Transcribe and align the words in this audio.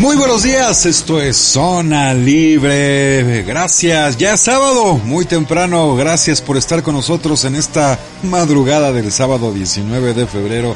Muy 0.00 0.16
buenos 0.16 0.44
días, 0.44 0.86
esto 0.86 1.20
es 1.20 1.36
Zona 1.36 2.14
Libre. 2.14 3.42
Gracias, 3.42 4.16
ya 4.16 4.32
es 4.32 4.40
sábado, 4.40 4.94
muy 4.94 5.26
temprano. 5.26 5.94
Gracias 5.94 6.40
por 6.40 6.56
estar 6.56 6.82
con 6.82 6.94
nosotros 6.94 7.44
en 7.44 7.54
esta 7.54 7.98
madrugada 8.22 8.92
del 8.92 9.12
sábado 9.12 9.52
19 9.52 10.14
de 10.14 10.26
febrero 10.26 10.74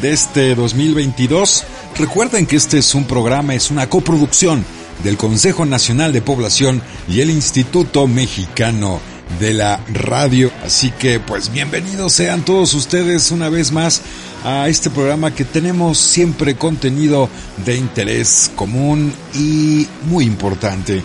de 0.00 0.12
este 0.12 0.54
2022. 0.54 1.64
Recuerden 1.98 2.46
que 2.46 2.54
este 2.54 2.78
es 2.78 2.94
un 2.94 3.06
programa, 3.06 3.56
es 3.56 3.72
una 3.72 3.88
coproducción 3.88 4.64
del 5.02 5.16
Consejo 5.16 5.66
Nacional 5.66 6.12
de 6.12 6.22
Población 6.22 6.80
y 7.08 7.22
el 7.22 7.30
Instituto 7.30 8.06
Mexicano 8.06 9.00
de 9.38 9.54
la 9.54 9.80
Radio. 9.92 10.50
Así 10.64 10.90
que 10.90 11.20
pues 11.20 11.52
bienvenidos 11.52 12.12
sean 12.12 12.44
todos 12.44 12.74
ustedes 12.74 13.30
una 13.30 13.48
vez 13.48 13.72
más 13.72 14.02
a 14.44 14.68
este 14.68 14.90
programa 14.90 15.34
que 15.34 15.44
tenemos 15.44 15.98
siempre 15.98 16.56
contenido 16.56 17.28
de 17.64 17.76
interés 17.76 18.50
común 18.56 19.12
y 19.34 19.86
muy 20.06 20.24
importante. 20.24 21.02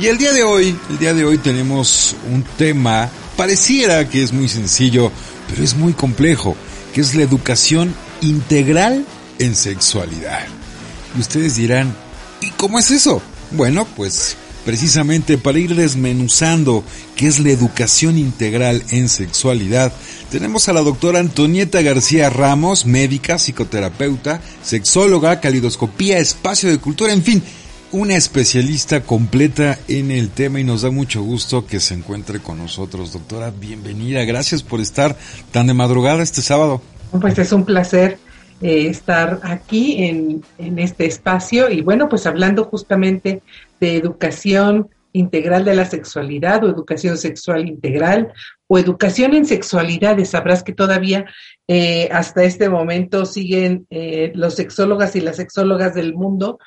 Y 0.00 0.06
el 0.06 0.18
día 0.18 0.32
de 0.32 0.44
hoy, 0.44 0.76
el 0.90 0.98
día 0.98 1.12
de 1.12 1.24
hoy 1.24 1.38
tenemos 1.38 2.14
un 2.32 2.42
tema, 2.56 3.10
pareciera 3.36 4.08
que 4.08 4.22
es 4.22 4.32
muy 4.32 4.48
sencillo, 4.48 5.10
pero 5.48 5.62
es 5.62 5.74
muy 5.74 5.92
complejo, 5.92 6.56
que 6.94 7.00
es 7.00 7.14
la 7.14 7.22
educación 7.22 7.94
integral 8.20 9.04
en 9.38 9.54
sexualidad. 9.54 10.46
Y 11.16 11.20
ustedes 11.20 11.56
dirán, 11.56 11.94
¿y 12.40 12.50
cómo 12.50 12.78
es 12.78 12.90
eso? 12.90 13.20
Bueno, 13.50 13.86
pues 13.96 14.36
precisamente 14.68 15.38
para 15.38 15.58
ir 15.58 15.74
desmenuzando 15.74 16.84
qué 17.16 17.26
es 17.26 17.40
la 17.40 17.48
educación 17.48 18.18
integral 18.18 18.82
en 18.90 19.08
sexualidad, 19.08 19.94
tenemos 20.30 20.68
a 20.68 20.74
la 20.74 20.82
doctora 20.82 21.20
Antonieta 21.20 21.80
García 21.80 22.28
Ramos, 22.28 22.84
médica, 22.84 23.38
psicoterapeuta, 23.38 24.42
sexóloga, 24.62 25.40
calidoscopía, 25.40 26.18
espacio 26.18 26.68
de 26.68 26.76
cultura, 26.76 27.14
en 27.14 27.22
fin, 27.22 27.42
una 27.92 28.14
especialista 28.14 29.02
completa 29.02 29.78
en 29.88 30.10
el 30.10 30.28
tema 30.28 30.60
y 30.60 30.64
nos 30.64 30.82
da 30.82 30.90
mucho 30.90 31.22
gusto 31.22 31.64
que 31.64 31.80
se 31.80 31.94
encuentre 31.94 32.40
con 32.40 32.58
nosotros. 32.58 33.14
Doctora, 33.14 33.50
bienvenida, 33.50 34.22
gracias 34.24 34.62
por 34.62 34.82
estar 34.82 35.16
tan 35.50 35.68
de 35.68 35.72
madrugada 35.72 36.22
este 36.22 36.42
sábado. 36.42 36.82
Pues 37.18 37.38
es 37.38 37.52
un 37.52 37.64
placer 37.64 38.18
eh, 38.60 38.86
estar 38.88 39.40
aquí 39.42 40.04
en, 40.04 40.42
en 40.58 40.78
este 40.78 41.06
espacio 41.06 41.70
y 41.70 41.80
bueno, 41.80 42.08
pues 42.08 42.26
hablando 42.26 42.64
justamente 42.64 43.42
de 43.80 43.96
educación 43.96 44.88
integral 45.12 45.64
de 45.64 45.74
la 45.74 45.84
sexualidad 45.84 46.64
o 46.64 46.68
educación 46.68 47.16
sexual 47.16 47.68
integral 47.68 48.32
o 48.66 48.78
educación 48.78 49.34
en 49.34 49.46
sexualidades. 49.46 50.30
Sabrás 50.30 50.62
que 50.62 50.72
todavía 50.72 51.26
eh, 51.66 52.08
hasta 52.12 52.44
este 52.44 52.68
momento 52.68 53.24
siguen 53.26 53.86
eh, 53.90 54.32
los 54.34 54.54
sexólogas 54.54 55.16
y 55.16 55.20
las 55.20 55.36
sexólogas 55.36 55.94
del 55.94 56.14
mundo 56.14 56.58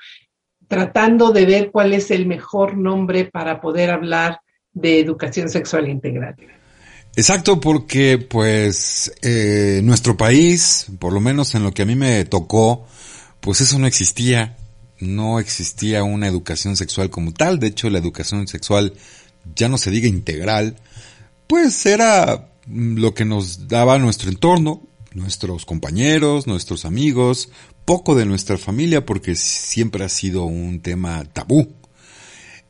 tratando 0.68 1.32
de 1.32 1.46
ver 1.46 1.72
cuál 1.72 1.94
es 1.94 2.12
el 2.12 2.26
mejor 2.26 2.78
nombre 2.78 3.26
para 3.26 3.60
poder 3.60 3.92
hablar 3.92 4.40
de 4.74 5.00
educación 5.00 5.50
sexual 5.50 5.90
integral. 5.90 6.36
Exacto, 7.16 7.60
porque 7.60 8.18
pues 8.18 9.12
eh, 9.22 9.82
nuestro 9.84 10.16
país, 10.16 10.88
por 11.00 11.14
lo 11.14 11.20
menos 11.20 11.54
en 11.56 11.64
lo 11.64 11.74
que 11.74 11.82
a 11.82 11.86
mí 11.86 11.96
me 11.96 12.24
tocó, 12.26 12.86
pues 13.42 13.62
eso 13.62 13.78
no 13.80 13.88
existía 13.88 14.56
no 15.02 15.40
existía 15.40 16.04
una 16.04 16.28
educación 16.28 16.76
sexual 16.78 17.10
como 17.10 17.34
tal, 17.34 17.60
de 17.60 17.68
hecho 17.68 17.90
la 17.90 18.00
educación 18.00 18.48
sexual 18.48 18.94
ya 19.56 19.68
no 19.68 19.78
se 19.78 19.92
diga 19.92 20.08
integral, 20.08 20.78
pues 21.48 21.86
era 21.86 22.52
lo 22.68 23.14
que 23.14 23.26
nos 23.26 23.68
daba 23.68 23.98
nuestro 23.98 24.30
entorno, 24.30 24.84
nuestros 25.14 25.66
compañeros, 25.66 26.48
nuestros 26.48 26.86
amigos, 26.86 27.50
poco 27.84 28.16
de 28.16 28.26
nuestra 28.26 28.58
familia 28.58 29.06
porque 29.06 29.36
siempre 29.36 30.06
ha 30.06 30.10
sido 30.10 30.46
un 30.46 30.82
tema 30.82 31.26
tabú. 31.26 31.74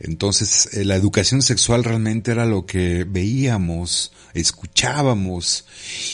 Entonces 0.04 0.78
eh, 0.78 0.86
la 0.86 0.96
educación 0.96 1.42
sexual 1.42 1.84
realmente 1.84 2.32
era 2.32 2.46
lo 2.46 2.66
que 2.66 3.06
veíamos, 3.08 4.14
escuchábamos. 4.34 5.66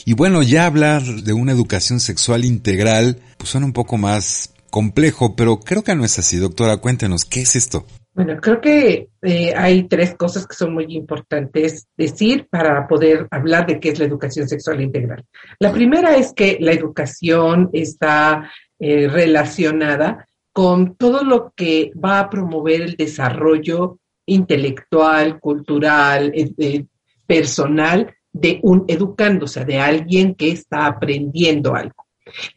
Y 0.06 0.14
bueno, 0.14 0.44
ya 0.44 0.66
hablar 0.66 1.04
de 1.04 1.34
una 1.34 1.52
educación 1.52 2.00
sexual 2.00 2.46
integral, 2.46 3.20
pues 3.38 3.50
suena 3.50 3.66
un 3.66 3.74
poco 3.74 3.98
más 3.98 4.54
complejo, 4.70 5.36
pero 5.36 5.60
creo 5.60 5.84
que 5.84 5.96
no 5.96 6.06
es 6.06 6.20
así. 6.20 6.38
Doctora, 6.38 6.78
cuéntenos, 6.78 7.26
¿qué 7.26 7.42
es 7.42 7.56
esto? 7.56 7.86
Bueno, 8.14 8.36
creo 8.42 8.60
que 8.60 9.10
eh, 9.22 9.54
hay 9.56 9.84
tres 9.84 10.16
cosas 10.16 10.48
que 10.48 10.56
son 10.56 10.74
muy 10.74 10.86
importantes 10.90 11.88
decir 11.96 12.48
para 12.50 12.88
poder 12.88 13.28
hablar 13.30 13.68
de 13.68 13.80
qué 13.80 13.90
es 13.90 14.00
la 14.00 14.06
educación 14.06 14.48
sexual 14.50 14.82
integral. 14.82 15.24
La 15.60 15.72
primera 15.72 16.16
es 16.16 16.34
que 16.34 16.58
la 16.60 16.72
educación 16.72 17.70
está 17.74 18.50
eh, 18.80 19.08
relacionada 19.08 20.27
con 20.58 20.96
todo 20.96 21.24
lo 21.24 21.54
que 21.56 21.92
va 22.04 22.20
a 22.20 22.32
promover 22.32 22.82
el 22.82 22.96
desarrollo 22.96 24.00
intelectual, 24.26 25.40
cultural, 25.40 26.32
eh, 26.34 26.84
personal 27.28 28.12
de 28.34 28.60
un 28.64 28.84
educando, 28.88 29.46
o 29.46 29.48
sea, 29.48 29.64
de 29.66 29.78
alguien 29.78 30.34
que 30.34 30.50
está 30.50 30.88
aprendiendo 30.88 31.76
algo 31.76 32.08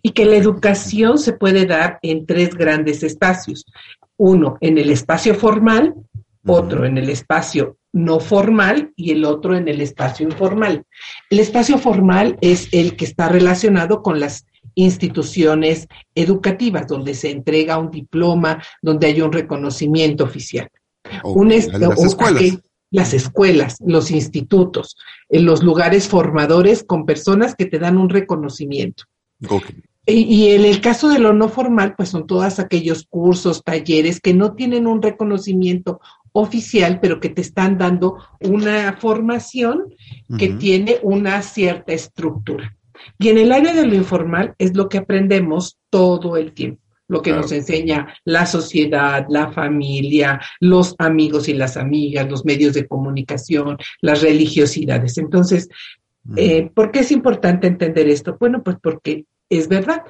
y 0.00 0.12
que 0.12 0.24
la 0.24 0.36
educación 0.36 1.18
se 1.18 1.34
puede 1.34 1.66
dar 1.66 1.98
en 2.00 2.24
tres 2.24 2.54
grandes 2.54 3.02
espacios. 3.02 3.66
Uno 4.16 4.56
en 4.62 4.78
el 4.78 4.88
espacio 4.88 5.34
formal, 5.34 5.94
otro 6.46 6.86
en 6.86 6.96
el 6.96 7.10
espacio 7.10 7.76
no 7.92 8.18
formal 8.18 8.92
y 8.96 9.10
el 9.10 9.26
otro 9.26 9.54
en 9.54 9.68
el 9.68 9.82
espacio 9.82 10.26
informal. 10.26 10.84
El 11.28 11.40
espacio 11.40 11.76
formal 11.76 12.38
es 12.40 12.68
el 12.72 12.96
que 12.96 13.04
está 13.04 13.28
relacionado 13.28 14.02
con 14.02 14.20
las 14.20 14.46
instituciones 14.80 15.88
educativas, 16.14 16.86
donde 16.86 17.14
se 17.14 17.30
entrega 17.30 17.78
un 17.78 17.90
diploma, 17.90 18.62
donde 18.82 19.08
hay 19.08 19.20
un 19.20 19.32
reconocimiento 19.32 20.24
oficial. 20.24 20.70
un 21.24 21.48
las 21.48 21.98
escuelas. 22.04 22.58
las 22.90 23.14
escuelas, 23.14 23.76
los 23.84 24.10
institutos, 24.10 24.96
en 25.28 25.44
los 25.44 25.62
lugares 25.62 26.08
formadores 26.08 26.82
con 26.82 27.06
personas 27.06 27.54
que 27.54 27.66
te 27.66 27.78
dan 27.78 27.96
un 27.96 28.08
reconocimiento. 28.08 29.04
Okay. 29.48 29.82
Y, 30.06 30.22
y, 30.22 30.50
en 30.52 30.64
el 30.64 30.80
caso 30.80 31.08
de 31.08 31.18
lo 31.18 31.32
no 31.32 31.48
formal, 31.48 31.94
pues 31.94 32.08
son 32.08 32.26
todos 32.26 32.58
aquellos 32.58 33.06
cursos, 33.08 33.62
talleres 33.62 34.20
que 34.20 34.34
no 34.34 34.54
tienen 34.54 34.86
un 34.86 35.00
reconocimiento 35.00 36.00
oficial, 36.32 37.00
pero 37.00 37.20
que 37.20 37.28
te 37.28 37.40
están 37.40 37.78
dando 37.78 38.16
una 38.40 38.96
formación 38.98 39.94
que 40.38 40.50
tiene 40.50 40.98
una 41.02 41.42
cierta 41.42 41.92
estructura. 41.92 42.76
Y 43.18 43.28
en 43.28 43.38
el 43.38 43.52
área 43.52 43.74
de 43.74 43.86
lo 43.86 43.94
informal 43.94 44.54
es 44.58 44.76
lo 44.76 44.88
que 44.88 44.98
aprendemos 44.98 45.78
todo 45.90 46.36
el 46.36 46.52
tiempo, 46.52 46.82
lo 47.08 47.22
que 47.22 47.30
claro. 47.30 47.42
nos 47.42 47.52
enseña 47.52 48.14
la 48.24 48.46
sociedad, 48.46 49.26
la 49.28 49.52
familia, 49.52 50.40
los 50.60 50.94
amigos 50.98 51.48
y 51.48 51.54
las 51.54 51.76
amigas, 51.76 52.30
los 52.30 52.44
medios 52.44 52.74
de 52.74 52.86
comunicación, 52.86 53.76
las 54.00 54.22
religiosidades. 54.22 55.18
Entonces, 55.18 55.68
eh, 56.36 56.70
¿Por 56.74 56.90
qué 56.90 57.00
es 57.00 57.12
importante 57.12 57.66
entender 57.66 58.08
esto? 58.08 58.36
Bueno, 58.38 58.62
pues 58.62 58.76
porque 58.82 59.24
es 59.48 59.68
verdad. 59.68 60.02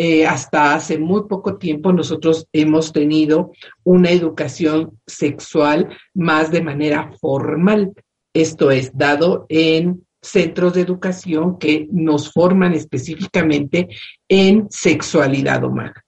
Eh, 0.00 0.26
hasta 0.26 0.74
hace 0.74 0.96
muy 0.96 1.24
poco 1.28 1.56
tiempo 1.56 1.92
nosotros 1.92 2.46
hemos 2.52 2.92
tenido 2.92 3.50
una 3.82 4.10
educación 4.10 4.92
sexual 5.06 5.88
más 6.14 6.52
de 6.52 6.62
manera 6.62 7.10
formal. 7.20 7.92
Esto 8.32 8.70
es 8.70 8.96
dado 8.96 9.46
en 9.48 10.06
centros 10.28 10.74
de 10.74 10.82
educación 10.82 11.58
que 11.58 11.88
nos 11.90 12.32
forman 12.32 12.74
específicamente 12.74 13.88
en 14.28 14.66
sexualidad 14.70 15.64
humana. 15.64 16.04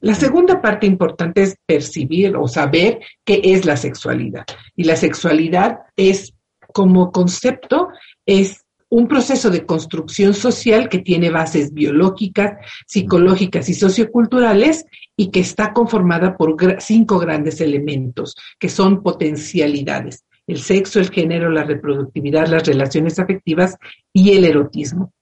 La 0.00 0.14
segunda 0.14 0.60
parte 0.60 0.86
importante 0.86 1.42
es 1.42 1.56
percibir 1.66 2.36
o 2.36 2.46
saber 2.46 3.00
qué 3.24 3.40
es 3.42 3.64
la 3.64 3.76
sexualidad. 3.76 4.44
Y 4.76 4.84
la 4.84 4.96
sexualidad 4.96 5.78
es 5.96 6.34
como 6.72 7.10
concepto 7.10 7.88
es 8.26 8.64
un 8.90 9.08
proceso 9.08 9.50
de 9.50 9.66
construcción 9.66 10.34
social 10.34 10.88
que 10.88 10.98
tiene 10.98 11.30
bases 11.30 11.72
biológicas, 11.72 12.58
psicológicas 12.86 13.68
y 13.68 13.74
socioculturales 13.74 14.84
y 15.16 15.30
que 15.30 15.40
está 15.40 15.72
conformada 15.72 16.36
por 16.36 16.56
cinco 16.80 17.18
grandes 17.18 17.60
elementos, 17.60 18.36
que 18.58 18.68
son 18.68 19.02
potencialidades, 19.02 20.24
el 20.46 20.58
sexo, 20.58 21.00
el 21.00 21.10
género, 21.10 21.50
la 21.50 21.64
reproductividad, 21.64 22.48
las 22.48 22.66
relaciones 22.66 23.18
afectivas 23.18 23.76
y 24.12 24.32
el 24.32 24.44
erotismo. 24.44 25.12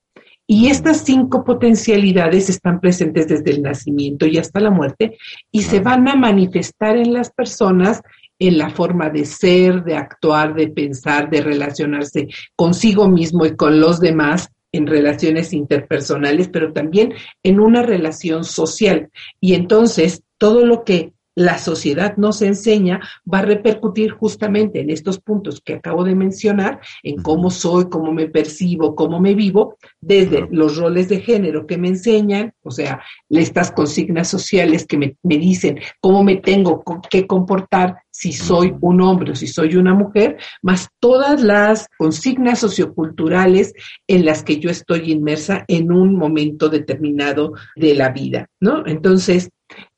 Y 0.46 0.68
estas 0.68 1.04
cinco 1.04 1.44
potencialidades 1.44 2.50
están 2.50 2.80
presentes 2.80 3.28
desde 3.28 3.52
el 3.52 3.62
nacimiento 3.62 4.26
y 4.26 4.38
hasta 4.38 4.60
la 4.60 4.70
muerte 4.70 5.16
y 5.50 5.62
se 5.62 5.80
van 5.80 6.08
a 6.08 6.16
manifestar 6.16 6.96
en 6.96 7.12
las 7.12 7.30
personas 7.30 8.02
en 8.38 8.58
la 8.58 8.70
forma 8.70 9.08
de 9.08 9.24
ser, 9.24 9.84
de 9.84 9.94
actuar, 9.94 10.54
de 10.54 10.68
pensar, 10.68 11.30
de 11.30 11.42
relacionarse 11.42 12.28
consigo 12.56 13.08
mismo 13.08 13.46
y 13.46 13.54
con 13.54 13.80
los 13.80 14.00
demás 14.00 14.50
en 14.72 14.86
relaciones 14.86 15.52
interpersonales, 15.52 16.48
pero 16.48 16.72
también 16.72 17.14
en 17.42 17.60
una 17.60 17.82
relación 17.82 18.42
social. 18.42 19.10
Y 19.40 19.54
entonces 19.54 20.24
todo 20.38 20.66
lo 20.66 20.82
que 20.82 21.12
la 21.34 21.58
sociedad 21.58 22.16
nos 22.16 22.42
enseña 22.42 23.00
va 23.32 23.38
a 23.38 23.42
repercutir 23.42 24.10
justamente 24.10 24.80
en 24.80 24.90
estos 24.90 25.18
puntos 25.18 25.60
que 25.60 25.74
acabo 25.74 26.04
de 26.04 26.14
mencionar, 26.14 26.80
en 27.02 27.22
cómo 27.22 27.50
soy, 27.50 27.88
cómo 27.88 28.12
me 28.12 28.28
percibo, 28.28 28.94
cómo 28.94 29.20
me 29.20 29.34
vivo, 29.34 29.76
desde 30.00 30.46
los 30.50 30.76
roles 30.76 31.08
de 31.08 31.20
género 31.20 31.66
que 31.66 31.78
me 31.78 31.88
enseñan, 31.88 32.52
o 32.62 32.70
sea, 32.70 33.00
estas 33.30 33.72
consignas 33.72 34.28
sociales 34.28 34.86
que 34.86 34.98
me, 34.98 35.16
dicen 35.22 35.80
cómo 36.00 36.22
me 36.22 36.36
tengo 36.36 36.82
que 37.10 37.26
comportar 37.26 37.96
si 38.10 38.32
soy 38.32 38.74
un 38.80 39.00
hombre 39.00 39.32
o 39.32 39.34
si 39.34 39.46
soy 39.46 39.76
una 39.76 39.94
mujer, 39.94 40.36
más 40.60 40.88
todas 41.00 41.42
las 41.42 41.88
consignas 41.96 42.58
socioculturales 42.58 43.72
en 44.06 44.26
las 44.26 44.42
que 44.44 44.58
yo 44.58 44.70
estoy 44.70 45.10
inmersa 45.10 45.64
en 45.66 45.90
un 45.90 46.14
momento 46.14 46.68
determinado 46.68 47.54
de 47.74 47.94
la 47.94 48.10
vida, 48.10 48.48
¿no? 48.60 48.86
Entonces, 48.86 49.50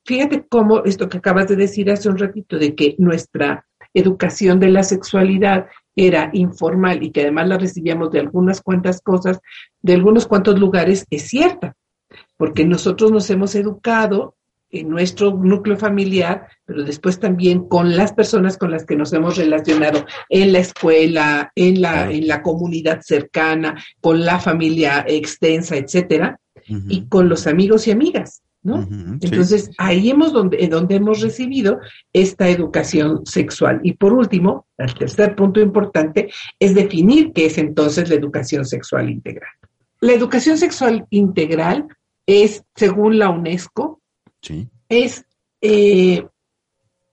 Fíjate 0.05 0.47
cómo 0.49 0.85
esto 0.85 1.09
que 1.09 1.19
acabas 1.19 1.49
de 1.49 1.56
decir 1.56 1.91
hace 1.91 2.09
un 2.09 2.19
ratito, 2.19 2.59
de 2.59 2.75
que 2.75 2.95
nuestra 2.99 3.67
educación 3.95 4.61
de 4.61 4.69
la 4.69 4.83
sexualidad 4.83 5.67
era 5.97 6.31
informal 6.33 7.03
y 7.03 7.11
que 7.11 7.23
además 7.23 7.49
la 7.49 7.59
recibíamos 7.59 8.11
de 8.11 8.21
algunas 8.21 8.61
cuantas 8.61 9.01
cosas, 9.01 9.41
de 9.81 9.95
algunos 9.95 10.27
cuantos 10.27 10.59
lugares, 10.59 11.06
es 11.11 11.29
cierta, 11.29 11.77
porque 12.37 12.65
nosotros 12.65 13.12
nos 13.12 13.31
hemos 13.31 13.55
educado 13.55 14.37
en 14.71 14.89
nuestro 14.89 15.33
núcleo 15.33 15.77
familiar, 15.77 16.49
pero 16.65 16.83
después 16.83 17.21
también 17.21 17.69
con 17.69 17.97
las 17.97 18.12
personas 18.12 18.59
con 18.59 18.73
las 18.73 18.85
que 18.85 18.97
nos 18.97 19.12
hemos 19.12 19.37
relacionado 19.37 20.05
en 20.29 20.53
la 20.53 20.59
escuela, 20.59 21.53
en 21.55 21.81
la, 21.81 22.11
en 22.11 22.27
la 22.27 22.43
comunidad 22.43 23.01
cercana, 23.03 23.81
con 24.01 24.25
la 24.25 24.41
familia 24.41 25.05
extensa, 25.06 25.77
etcétera, 25.77 26.41
y 26.67 27.06
con 27.09 27.29
los 27.29 27.47
amigos 27.47 27.87
y 27.87 27.93
amigas. 27.93 28.43
Entonces, 28.64 29.70
ahí 29.76 30.11
hemos 30.11 30.32
donde, 30.32 30.66
donde 30.69 30.96
hemos 30.96 31.20
recibido 31.20 31.81
esta 32.12 32.49
educación 32.49 33.26
sexual. 33.26 33.81
Y 33.82 33.93
por 33.93 34.14
último, 34.14 34.66
el 34.78 34.94
tercer 34.94 35.37
punto 35.37 35.61
importante 35.61 36.31
es 36.58 36.75
definir 36.75 37.32
qué 37.32 37.46
es 37.46 37.58
entonces 37.58 38.08
la 38.08 38.14
educación 38.14 38.64
sexual 38.64 39.11
integral. 39.11 39.50
La 40.00 40.12
educación 40.12 40.56
sexual 40.56 41.06
integral 41.11 41.87
es, 42.26 42.64
según 42.75 43.19
la 43.19 43.28
UNESCO, 43.31 44.00
es 44.88 45.25
eh, 45.60 46.26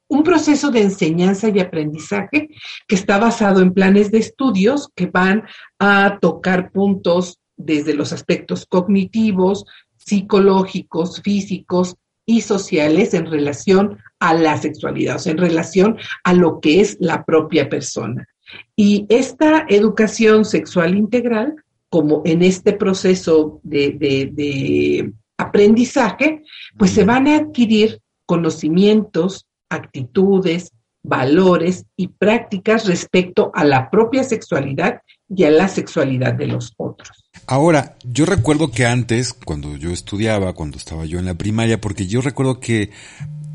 un 0.08 0.24
proceso 0.24 0.72
de 0.72 0.82
enseñanza 0.82 1.50
y 1.50 1.60
aprendizaje 1.60 2.50
que 2.88 2.96
está 2.96 3.18
basado 3.18 3.62
en 3.62 3.74
planes 3.74 4.12
de 4.12 4.18
estudios 4.20 4.90
que 4.94 5.06
van 5.06 5.44
a 5.80 6.18
tocar 6.22 6.72
puntos 6.72 7.40
desde 7.56 7.94
los 7.94 8.12
aspectos 8.12 8.66
cognitivos, 8.66 9.66
psicológicos, 10.06 11.22
físicos 11.22 11.96
y 12.26 12.42
sociales 12.42 13.14
en 13.14 13.26
relación 13.26 13.98
a 14.20 14.34
la 14.34 14.58
sexualidad, 14.58 15.16
o 15.18 15.20
sea, 15.20 15.32
en 15.32 15.38
relación 15.38 15.98
a 16.24 16.34
lo 16.34 16.60
que 16.60 16.82
es 16.82 16.98
la 17.00 17.26
propia 17.26 17.70
persona. 17.70 18.28
Y 18.76 19.06
esta 19.10 19.66
educación 19.70 20.46
sexual 20.46 20.96
integral, 20.96 21.56
como 21.90 22.22
en 22.26 22.42
este 22.42 22.74
proceso 22.74 23.60
de, 23.64 25.12
aprendizaje, 25.38 26.44
pues 26.78 26.92
se 26.92 27.04
van 27.04 27.28
a 27.28 27.38
adquirir 27.38 28.00
conocimientos, 28.26 29.48
actitudes, 29.70 30.72
valores 31.04 31.86
y 31.96 32.10
prácticas 32.10 32.86
respecto 32.86 33.52
a 33.56 33.64
la 33.64 33.90
propia 33.90 34.24
sexualidad 34.24 35.02
y 35.34 35.46
a 35.46 35.52
la 35.52 35.68
sexualidad 35.68 36.34
de 36.34 36.48
los 36.48 36.74
otros. 36.78 37.24
Ahora, 37.48 37.96
yo 38.04 38.26
recuerdo 38.26 38.72
que 38.72 38.86
antes, 38.86 39.34
cuando 39.34 39.78
yo 39.78 39.92
estudiaba, 39.92 40.54
cuando 40.54 40.78
estaba 40.78 41.06
yo 41.06 41.20
en 41.20 41.26
la 41.26 41.36
primaria, 41.36 41.80
porque 41.80 42.06
yo 42.08 42.22
recuerdo 42.22 42.60
que 42.60 42.92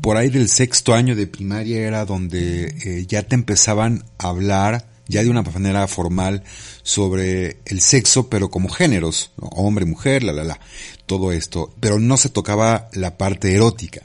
por 0.01 0.17
ahí 0.17 0.29
del 0.29 0.49
sexto 0.49 0.93
año 0.93 1.15
de 1.15 1.27
primaria 1.27 1.79
era 1.87 2.05
donde 2.05 2.67
eh, 2.83 3.05
ya 3.07 3.23
te 3.23 3.35
empezaban 3.35 4.03
a 4.17 4.29
hablar, 4.29 4.89
ya 5.07 5.23
de 5.23 5.29
una 5.29 5.43
manera 5.43 5.87
formal, 5.87 6.43
sobre 6.81 7.59
el 7.65 7.81
sexo, 7.81 8.29
pero 8.29 8.49
como 8.49 8.69
géneros, 8.69 9.31
hombre, 9.37 9.85
mujer, 9.85 10.23
la, 10.23 10.33
la, 10.33 10.43
la, 10.43 10.59
todo 11.05 11.31
esto, 11.31 11.73
pero 11.79 11.99
no 11.99 12.17
se 12.17 12.29
tocaba 12.29 12.89
la 12.93 13.17
parte 13.17 13.53
erótica. 13.53 14.01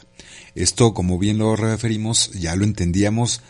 Esto, 0.55 0.93
como 0.93 1.19
bien 1.19 1.39
lo 1.39 1.57
referimos, 1.57 2.31
ya 2.33 2.55
lo 2.55 2.65
entendíamos 2.65 3.43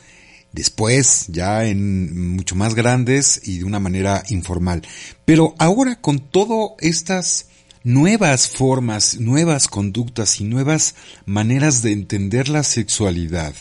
después, 0.52 1.26
ya 1.28 1.64
en 1.64 2.34
mucho 2.36 2.54
más 2.54 2.74
grandes 2.74 3.40
y 3.44 3.58
de 3.58 3.64
una 3.64 3.80
manera 3.80 4.22
informal. 4.28 4.82
Pero 5.24 5.54
ahora 5.58 6.00
con 6.00 6.18
todas 6.18 6.72
estas 6.80 7.46
nuevas 7.84 8.48
formas, 8.48 9.18
nuevas 9.18 9.66
conductas 9.66 10.40
y 10.40 10.44
nuevas 10.44 10.94
maneras 11.26 11.82
de 11.82 11.92
entender 11.92 12.48
la 12.48 12.62
sexualidad, 12.62 13.54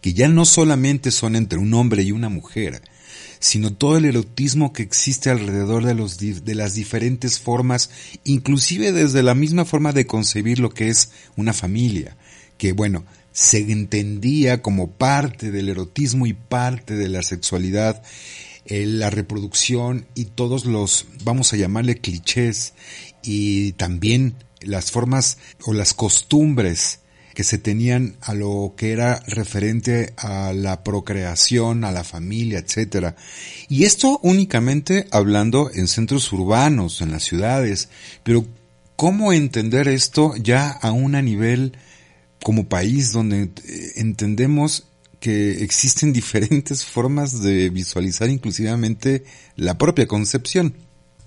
que 0.00 0.14
ya 0.14 0.28
no 0.28 0.44
solamente 0.44 1.10
son 1.10 1.36
entre 1.36 1.58
un 1.58 1.74
hombre 1.74 2.02
y 2.02 2.12
una 2.12 2.28
mujer, 2.28 2.82
sino 3.38 3.72
todo 3.72 3.96
el 3.98 4.06
erotismo 4.06 4.72
que 4.72 4.82
existe 4.82 5.30
alrededor 5.30 5.84
de, 5.84 5.94
los, 5.94 6.18
las 6.46 6.74
diferentes 6.74 7.38
formas, 7.38 7.90
inclusive 8.24 8.92
desde 8.92 9.22
la 9.22 9.34
misma 9.34 9.64
forma 9.64 9.92
de 9.92 10.06
concebir 10.06 10.58
lo 10.58 10.70
que 10.70 10.88
es 10.88 11.10
una 11.36 11.52
familia, 11.52 12.16
que 12.56 12.72
bueno, 12.72 13.04
se 13.36 13.58
entendía 13.58 14.62
como 14.62 14.92
parte 14.92 15.50
del 15.50 15.68
erotismo 15.68 16.24
y 16.24 16.32
parte 16.32 16.94
de 16.94 17.10
la 17.10 17.22
sexualidad, 17.22 18.02
eh, 18.64 18.86
la 18.86 19.10
reproducción 19.10 20.06
y 20.14 20.24
todos 20.24 20.64
los, 20.64 21.04
vamos 21.22 21.52
a 21.52 21.58
llamarle 21.58 21.98
clichés, 21.98 22.72
y 23.22 23.72
también 23.72 24.36
las 24.62 24.90
formas 24.90 25.36
o 25.66 25.74
las 25.74 25.92
costumbres 25.92 27.00
que 27.34 27.44
se 27.44 27.58
tenían 27.58 28.16
a 28.22 28.32
lo 28.32 28.72
que 28.74 28.92
era 28.92 29.22
referente 29.26 30.14
a 30.16 30.54
la 30.54 30.82
procreación, 30.82 31.84
a 31.84 31.92
la 31.92 32.04
familia, 32.04 32.60
etcétera. 32.60 33.16
Y 33.68 33.84
esto 33.84 34.18
únicamente 34.22 35.08
hablando 35.10 35.70
en 35.74 35.88
centros 35.88 36.32
urbanos, 36.32 37.02
en 37.02 37.10
las 37.10 37.24
ciudades, 37.24 37.90
pero 38.22 38.46
¿cómo 38.96 39.34
entender 39.34 39.88
esto 39.88 40.32
ya 40.36 40.70
a 40.70 40.92
un 40.92 41.12
nivel 41.22 41.76
como 42.46 42.68
país 42.68 43.10
donde 43.10 43.42
eh, 43.42 43.50
entendemos 43.96 44.88
que 45.18 45.64
existen 45.64 46.12
diferentes 46.20 46.86
formas 46.86 47.42
de 47.42 47.70
visualizar 47.70 48.30
inclusivamente 48.30 49.24
la 49.56 49.76
propia 49.76 50.06
concepción. 50.06 50.74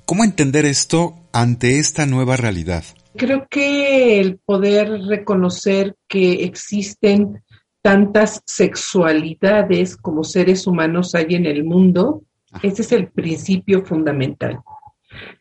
¿Cómo 0.05 0.23
entender 0.23 0.63
esto 0.63 1.19
ante 1.33 1.77
esta 1.77 2.05
nueva 2.05 2.37
realidad? 2.37 2.85
Creo 3.17 3.47
que 3.49 4.21
el 4.21 4.37
poder 4.37 4.87
reconocer 5.07 5.97
que 6.07 6.45
existen 6.45 7.43
tantas 7.81 8.41
sexualidades 8.45 9.97
como 9.97 10.23
seres 10.23 10.67
humanos 10.67 11.15
hay 11.15 11.35
en 11.35 11.45
el 11.45 11.65
mundo, 11.65 12.23
ese 12.63 12.81
es 12.81 12.93
el 12.93 13.09
principio 13.09 13.85
fundamental. 13.85 14.61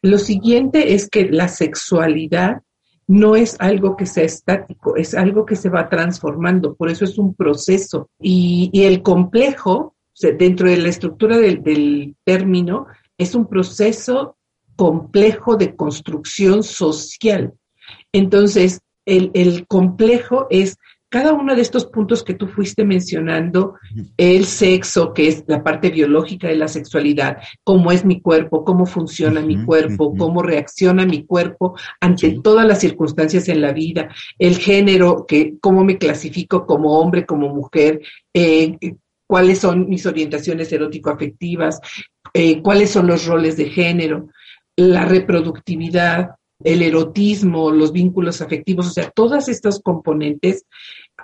Lo 0.02 0.18
siguiente 0.18 0.94
es 0.94 1.08
que 1.08 1.28
la 1.30 1.46
sexualidad 1.46 2.62
no 3.08 3.36
es 3.36 3.56
algo 3.58 3.96
que 3.96 4.04
sea 4.04 4.24
estático, 4.24 4.94
es 4.96 5.14
algo 5.14 5.46
que 5.46 5.56
se 5.56 5.70
va 5.70 5.88
transformando, 5.88 6.74
por 6.74 6.90
eso 6.90 7.04
es 7.04 7.16
un 7.16 7.34
proceso. 7.34 8.10
Y, 8.20 8.70
el 8.84 9.02
complejo, 9.02 9.96
dentro 10.38 10.68
de 10.68 10.76
la 10.76 10.90
estructura 10.90 11.38
del, 11.38 12.14
término, 12.24 12.86
es 13.16 13.34
un 13.34 13.48
proceso 13.48 14.36
complejo 14.76 15.56
de 15.56 15.74
construcción 15.74 16.62
social. 16.62 17.54
Entonces, 18.12 18.82
el, 19.06 19.30
el 19.32 19.66
complejo 19.66 20.46
es 20.50 20.76
cada 21.10 21.32
uno 21.32 21.54
de 21.54 21.62
estos 21.62 21.86
puntos 21.86 22.22
que 22.22 22.34
tú 22.34 22.48
fuiste 22.48 22.84
mencionando, 22.84 23.78
el 24.16 24.44
sexo, 24.44 25.14
que 25.14 25.28
es 25.28 25.44
la 25.46 25.62
parte 25.62 25.90
biológica 25.90 26.48
de 26.48 26.56
la 26.56 26.68
sexualidad, 26.68 27.38
cómo 27.64 27.92
es 27.92 28.04
mi 28.04 28.20
cuerpo, 28.20 28.64
cómo 28.64 28.84
funciona 28.84 29.40
mi 29.40 29.64
cuerpo, 29.64 30.14
cómo 30.16 30.42
reacciona 30.42 31.06
mi 31.06 31.24
cuerpo 31.24 31.76
ante 32.00 32.40
todas 32.42 32.66
las 32.66 32.80
circunstancias 32.80 33.48
en 33.48 33.62
la 33.62 33.72
vida, 33.72 34.08
el 34.38 34.58
género, 34.58 35.24
que 35.26 35.54
cómo 35.60 35.82
me 35.82 35.96
clasifico 35.96 36.66
como 36.66 36.98
hombre, 36.98 37.24
como 37.24 37.54
mujer, 37.54 38.02
eh, 38.34 38.76
cuáles 39.26 39.60
son 39.60 39.88
mis 39.88 40.04
orientaciones 40.04 40.70
erótico-afectivas, 40.72 41.80
eh, 42.34 42.60
cuáles 42.60 42.90
son 42.90 43.06
los 43.06 43.26
roles 43.26 43.56
de 43.56 43.70
género, 43.70 44.28
la 44.76 45.06
reproductividad, 45.06 46.30
el 46.62 46.82
erotismo, 46.82 47.70
los 47.70 47.92
vínculos 47.92 48.40
afectivos, 48.40 48.88
o 48.88 48.90
sea, 48.90 49.10
todas 49.10 49.48
estas 49.48 49.80
componentes 49.80 50.66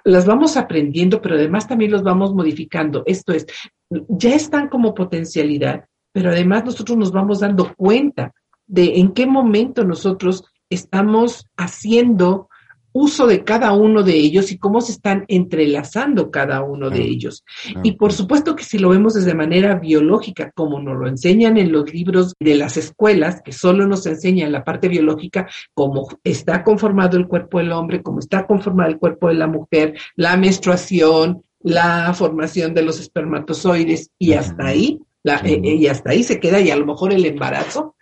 las 0.04 0.26
vamos 0.26 0.56
aprendiendo, 0.56 1.20
pero 1.20 1.34
además 1.36 1.66
también 1.66 1.90
los 1.90 2.02
vamos 2.02 2.34
modificando. 2.34 3.02
Esto 3.06 3.32
es, 3.32 3.46
ya 3.90 4.34
están 4.34 4.68
como 4.68 4.94
potencialidad, 4.94 5.86
pero 6.12 6.30
además 6.30 6.64
nosotros 6.64 6.96
nos 6.98 7.10
vamos 7.10 7.40
dando 7.40 7.74
cuenta 7.74 8.32
de 8.66 8.98
en 9.00 9.12
qué 9.12 9.26
momento 9.26 9.84
nosotros 9.84 10.44
estamos 10.68 11.46
haciendo 11.56 12.48
uso 12.94 13.26
de 13.26 13.42
cada 13.42 13.72
uno 13.72 14.04
de 14.04 14.14
ellos 14.14 14.52
y 14.52 14.58
cómo 14.58 14.80
se 14.80 14.92
están 14.92 15.24
entrelazando 15.26 16.30
cada 16.30 16.62
uno 16.62 16.90
de 16.90 17.02
ellos. 17.02 17.44
Y 17.82 17.92
por 17.92 18.12
supuesto 18.12 18.54
que 18.54 18.62
si 18.62 18.78
lo 18.78 18.90
vemos 18.90 19.14
desde 19.14 19.34
manera 19.34 19.74
biológica, 19.74 20.52
como 20.54 20.80
nos 20.80 20.96
lo 20.96 21.08
enseñan 21.08 21.58
en 21.58 21.72
los 21.72 21.92
libros 21.92 22.34
de 22.38 22.54
las 22.54 22.76
escuelas, 22.76 23.42
que 23.44 23.50
solo 23.50 23.88
nos 23.88 24.06
enseñan 24.06 24.52
la 24.52 24.62
parte 24.62 24.88
biológica, 24.88 25.48
cómo 25.74 26.06
está 26.22 26.62
conformado 26.62 27.16
el 27.16 27.26
cuerpo 27.26 27.58
del 27.58 27.72
hombre, 27.72 28.00
cómo 28.00 28.20
está 28.20 28.46
conformado 28.46 28.90
el 28.90 28.98
cuerpo 28.98 29.26
de 29.26 29.34
la 29.34 29.48
mujer, 29.48 29.94
la 30.14 30.36
menstruación, 30.36 31.42
la 31.64 32.14
formación 32.14 32.74
de 32.74 32.82
los 32.82 33.00
espermatozoides 33.00 34.10
y 34.20 34.34
hasta 34.34 34.66
ahí, 34.66 35.00
la, 35.24 35.38
eh, 35.38 35.60
eh, 35.64 35.74
y 35.74 35.88
hasta 35.88 36.12
ahí 36.12 36.22
se 36.22 36.38
queda 36.38 36.60
y 36.60 36.70
a 36.70 36.76
lo 36.76 36.86
mejor 36.86 37.12
el 37.12 37.24
embarazo, 37.24 37.96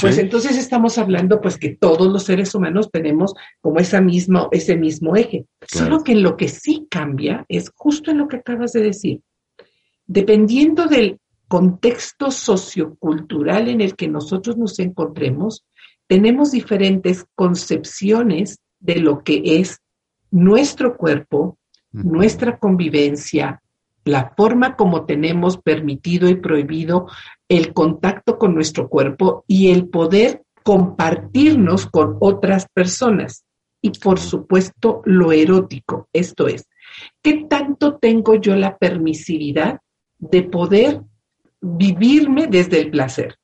pues 0.00 0.18
entonces 0.18 0.56
estamos 0.56 0.98
hablando 0.98 1.40
pues 1.40 1.58
que 1.58 1.70
todos 1.70 2.06
los 2.06 2.22
seres 2.24 2.54
humanos 2.54 2.90
tenemos 2.92 3.34
como 3.60 3.80
esa 3.80 4.00
misma, 4.00 4.48
ese 4.52 4.76
mismo 4.76 5.16
eje. 5.16 5.46
Solo 5.66 6.04
que 6.04 6.14
lo 6.14 6.36
que 6.36 6.48
sí 6.48 6.86
cambia 6.88 7.44
es 7.48 7.72
justo 7.74 8.12
en 8.12 8.18
lo 8.18 8.28
que 8.28 8.36
acabas 8.36 8.72
de 8.72 8.82
decir. 8.82 9.20
Dependiendo 10.06 10.86
del 10.86 11.18
contexto 11.48 12.30
sociocultural 12.30 13.68
en 13.68 13.80
el 13.80 13.96
que 13.96 14.06
nosotros 14.06 14.56
nos 14.56 14.78
encontremos, 14.78 15.66
tenemos 16.06 16.52
diferentes 16.52 17.24
concepciones 17.34 18.60
de 18.78 18.96
lo 18.96 19.24
que 19.24 19.42
es 19.44 19.80
nuestro 20.30 20.96
cuerpo, 20.96 21.58
nuestra 21.90 22.58
convivencia, 22.58 23.62
la 24.04 24.34
forma 24.36 24.76
como 24.76 25.06
tenemos 25.06 25.58
permitido 25.58 26.28
y 26.28 26.36
prohibido 26.36 27.06
el 27.48 27.72
contacto 27.72 28.38
con 28.38 28.54
nuestro 28.54 28.88
cuerpo 28.88 29.44
y 29.46 29.70
el 29.70 29.88
poder 29.88 30.42
compartirnos 30.62 31.86
con 31.86 32.16
otras 32.20 32.66
personas. 32.72 33.44
Y 33.82 33.90
por 33.98 34.18
supuesto, 34.18 35.02
lo 35.04 35.32
erótico, 35.32 36.08
esto 36.12 36.48
es, 36.48 36.66
¿qué 37.22 37.46
tanto 37.48 37.96
tengo 37.96 38.34
yo 38.36 38.56
la 38.56 38.78
permisividad 38.78 39.80
de 40.18 40.42
poder 40.42 41.02
vivirme 41.60 42.46
desde 42.46 42.80
el 42.80 42.90
placer, 42.90 43.36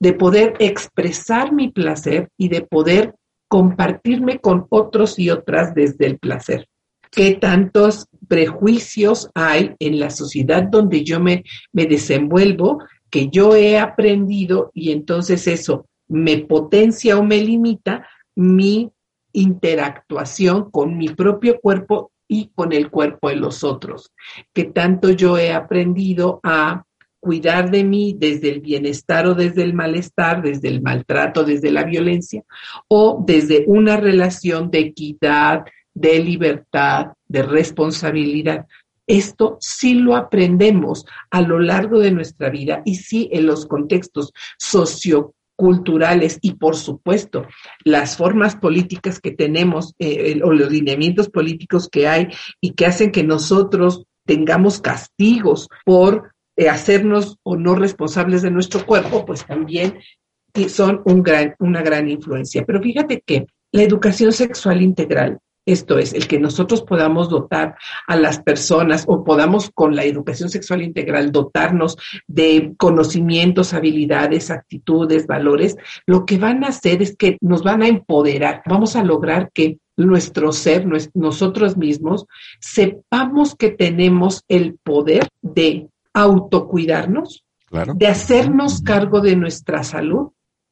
de 0.00 0.12
poder 0.14 0.54
expresar 0.60 1.52
mi 1.52 1.70
placer 1.70 2.30
y 2.38 2.48
de 2.48 2.62
poder 2.62 3.14
compartirme 3.48 4.38
con 4.38 4.66
otros 4.70 5.18
y 5.18 5.30
otras 5.30 5.74
desde 5.74 6.06
el 6.06 6.18
placer? 6.18 6.68
¿Qué 7.10 7.34
tantos 7.34 8.08
prejuicios 8.28 9.30
hay 9.34 9.74
en 9.78 10.00
la 10.00 10.10
sociedad 10.10 10.64
donde 10.64 11.04
yo 11.04 11.20
me, 11.20 11.44
me 11.72 11.86
desenvuelvo 11.86 12.78
que 13.10 13.28
yo 13.28 13.54
he 13.54 13.78
aprendido 13.78 14.70
y 14.74 14.92
entonces 14.92 15.46
eso 15.46 15.86
me 16.08 16.38
potencia 16.38 17.18
o 17.18 17.22
me 17.22 17.38
limita 17.38 18.06
mi 18.34 18.90
interactuación 19.32 20.70
con 20.70 20.96
mi 20.96 21.08
propio 21.08 21.60
cuerpo 21.60 22.12
y 22.28 22.50
con 22.54 22.72
el 22.72 22.90
cuerpo 22.90 23.28
de 23.28 23.36
los 23.36 23.64
otros. 23.64 24.12
Que 24.52 24.64
tanto 24.64 25.10
yo 25.10 25.38
he 25.38 25.52
aprendido 25.52 26.40
a 26.42 26.84
cuidar 27.20 27.70
de 27.70 27.84
mí 27.84 28.14
desde 28.16 28.50
el 28.50 28.60
bienestar 28.60 29.26
o 29.26 29.34
desde 29.34 29.62
el 29.62 29.74
malestar, 29.74 30.42
desde 30.42 30.68
el 30.68 30.80
maltrato, 30.80 31.44
desde 31.44 31.70
la 31.70 31.84
violencia, 31.84 32.44
o 32.88 33.22
desde 33.26 33.64
una 33.66 33.96
relación 33.96 34.70
de 34.70 34.78
equidad, 34.78 35.64
de 35.96 36.18
libertad, 36.20 37.06
de 37.26 37.42
responsabilidad. 37.42 38.66
Esto 39.06 39.56
sí 39.60 39.94
lo 39.94 40.14
aprendemos 40.14 41.06
a 41.30 41.40
lo 41.40 41.58
largo 41.58 41.98
de 42.00 42.10
nuestra 42.10 42.50
vida 42.50 42.82
y 42.84 42.96
sí 42.96 43.30
en 43.32 43.46
los 43.46 43.66
contextos 43.66 44.32
socioculturales 44.58 46.38
y 46.42 46.54
por 46.54 46.76
supuesto 46.76 47.46
las 47.84 48.16
formas 48.16 48.56
políticas 48.56 49.20
que 49.20 49.30
tenemos 49.30 49.94
eh, 49.98 50.38
o 50.44 50.52
los 50.52 50.70
lineamientos 50.70 51.30
políticos 51.30 51.88
que 51.90 52.06
hay 52.06 52.28
y 52.60 52.72
que 52.72 52.84
hacen 52.84 53.10
que 53.10 53.24
nosotros 53.24 54.04
tengamos 54.26 54.80
castigos 54.80 55.68
por 55.84 56.32
eh, 56.56 56.68
hacernos 56.68 57.38
o 57.42 57.56
no 57.56 57.74
responsables 57.74 58.42
de 58.42 58.50
nuestro 58.50 58.84
cuerpo, 58.84 59.24
pues 59.24 59.46
también 59.46 59.98
son 60.68 61.02
una 61.04 61.82
gran 61.82 62.10
influencia. 62.10 62.64
Pero 62.66 62.82
fíjate 62.82 63.22
que 63.24 63.46
la 63.72 63.82
educación 63.82 64.32
sexual 64.32 64.82
integral 64.82 65.38
esto 65.66 65.98
es, 65.98 66.14
el 66.14 66.28
que 66.28 66.38
nosotros 66.38 66.82
podamos 66.82 67.28
dotar 67.28 67.76
a 68.06 68.16
las 68.16 68.40
personas 68.40 69.04
o 69.08 69.24
podamos 69.24 69.70
con 69.74 69.96
la 69.96 70.04
educación 70.04 70.48
sexual 70.48 70.82
integral 70.82 71.32
dotarnos 71.32 71.98
de 72.28 72.72
conocimientos, 72.78 73.74
habilidades, 73.74 74.50
actitudes, 74.50 75.26
valores, 75.26 75.76
lo 76.06 76.24
que 76.24 76.38
van 76.38 76.62
a 76.64 76.68
hacer 76.68 77.02
es 77.02 77.16
que 77.16 77.36
nos 77.40 77.64
van 77.64 77.82
a 77.82 77.88
empoderar. 77.88 78.62
Vamos 78.66 78.94
a 78.94 79.02
lograr 79.02 79.50
que 79.52 79.78
nuestro 79.96 80.52
ser, 80.52 80.86
nosotros 81.14 81.76
mismos, 81.76 82.26
sepamos 82.60 83.56
que 83.56 83.70
tenemos 83.70 84.44
el 84.46 84.78
poder 84.82 85.28
de 85.42 85.88
autocuidarnos, 86.14 87.44
de 87.94 88.06
hacernos 88.06 88.80
cargo 88.82 89.20
de 89.20 89.34
nuestra 89.34 89.82
salud 89.82 90.30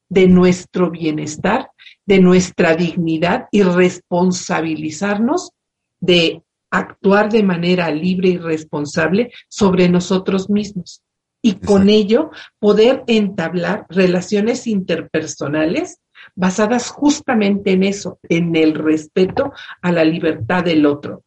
de 0.09 0.27
nuestro 0.27 0.91
bienestar, 0.91 1.69
de 2.05 2.19
nuestra 2.19 2.75
dignidad 2.75 3.45
y 3.51 3.63
responsabilizarnos 3.63 5.51
de 5.99 6.41
actuar 6.69 7.31
de 7.31 7.43
manera 7.43 7.89
libre 7.91 8.29
y 8.29 8.37
responsable 8.37 9.31
sobre 9.47 9.89
nosotros 9.89 10.49
mismos. 10.49 11.01
Y 11.41 11.53
con 11.53 11.89
ello 11.89 12.31
poder 12.59 13.03
entablar 13.07 13.85
relaciones 13.89 14.67
interpersonales 14.67 15.99
basadas 16.35 16.89
justamente 16.89 17.71
en 17.71 17.83
eso, 17.83 18.19
en 18.29 18.55
el 18.55 18.73
respeto 18.73 19.53
a 19.81 19.91
la 19.91 20.03
libertad 20.03 20.63
del 20.63 20.85
otro. 20.85 21.23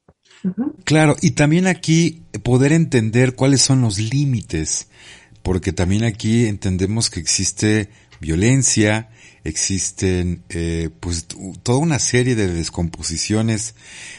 Claro, 0.84 1.16
y 1.20 1.32
también 1.32 1.66
aquí 1.66 2.22
poder 2.42 2.72
entender 2.72 3.34
cuáles 3.34 3.62
son 3.62 3.80
los 3.80 3.98
límites, 3.98 4.88
porque 5.42 5.72
también 5.72 6.04
aquí 6.04 6.46
entendemos 6.46 7.10
que 7.10 7.20
existe 7.20 7.90
violencia, 8.20 9.10
existen 9.44 10.42
eh, 10.48 10.90
pues 11.00 11.26
toda 11.62 11.78
una 11.78 11.98
serie 11.98 12.34
de 12.34 12.52
descomposiciones 12.52 13.74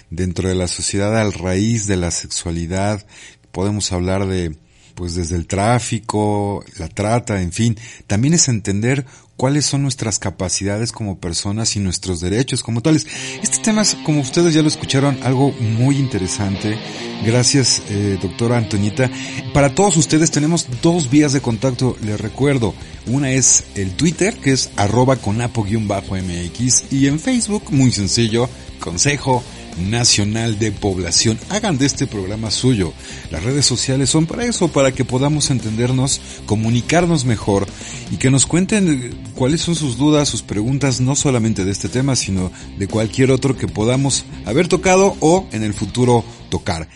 dentro 0.09 0.49
de 0.49 0.55
la 0.55 0.67
sociedad 0.67 1.17
al 1.19 1.33
raíz 1.33 1.87
de 1.87 1.97
la 1.97 2.11
sexualidad. 2.11 3.05
Podemos 3.51 3.91
hablar 3.91 4.27
de 4.27 4.55
pues 4.99 5.15
desde 5.15 5.37
el 5.37 5.47
tráfico, 5.47 6.61
la 6.77 6.89
trata, 6.89 7.41
en 7.41 7.53
fin, 7.53 7.77
también 8.05 8.33
es 8.33 8.49
entender 8.49 9.05
cuáles 9.37 9.65
son 9.65 9.81
nuestras 9.81 10.19
capacidades 10.19 10.91
como 10.91 11.19
personas 11.19 11.77
y 11.77 11.79
nuestros 11.79 12.19
derechos 12.19 12.63
como 12.63 12.81
tales. 12.81 13.07
Este 13.41 13.59
tema 13.59 13.83
es, 13.83 13.95
como 14.03 14.19
ustedes 14.19 14.53
ya 14.53 14.61
lo 14.61 14.67
escucharon, 14.67 15.17
algo 15.23 15.53
muy 15.53 15.95
interesante. 15.95 16.77
Gracias, 17.25 17.81
eh, 17.89 18.19
doctora 18.21 18.57
Antoñita. 18.57 19.09
Para 19.53 19.73
todos 19.73 19.95
ustedes 19.95 20.31
tenemos 20.31 20.67
dos 20.81 21.09
vías 21.09 21.31
de 21.31 21.39
contacto, 21.39 21.95
les 22.01 22.19
recuerdo. 22.19 22.73
Una 23.07 23.31
es 23.31 23.63
el 23.75 23.91
Twitter, 23.91 24.35
que 24.35 24.51
es 24.51 24.69
arroba 24.75 25.15
conapo-mx, 25.15 26.91
y 26.91 27.07
en 27.07 27.21
Facebook, 27.21 27.71
muy 27.71 27.93
sencillo, 27.93 28.49
consejo 28.81 29.45
Nacional 29.79 30.59
de 30.59 30.71
Población. 30.71 31.39
Hagan 31.49 31.77
de 31.77 31.85
este 31.85 32.07
programa 32.07 32.51
suyo. 32.51 32.93
Las 33.31 33.43
redes 33.43 33.65
sociales 33.65 34.09
son 34.09 34.25
para 34.25 34.45
eso, 34.45 34.67
para 34.67 34.91
que 34.91 35.05
podamos 35.05 35.49
entendernos, 35.49 36.21
comunicarnos 36.45 37.25
mejor 37.25 37.67
y 38.11 38.17
que 38.17 38.31
nos 38.31 38.45
cuenten 38.45 39.17
cuáles 39.35 39.61
son 39.61 39.75
sus 39.75 39.97
dudas, 39.97 40.27
sus 40.29 40.41
preguntas, 40.41 41.01
no 41.01 41.15
solamente 41.15 41.65
de 41.65 41.71
este 41.71 41.89
tema, 41.89 42.15
sino 42.15 42.51
de 42.77 42.87
cualquier 42.87 43.31
otro 43.31 43.57
que 43.57 43.67
podamos 43.67 44.25
haber 44.45 44.67
tocado 44.67 45.15
o 45.19 45.47
en 45.51 45.63
el 45.63 45.73
futuro 45.73 46.23
tocar. 46.49 46.87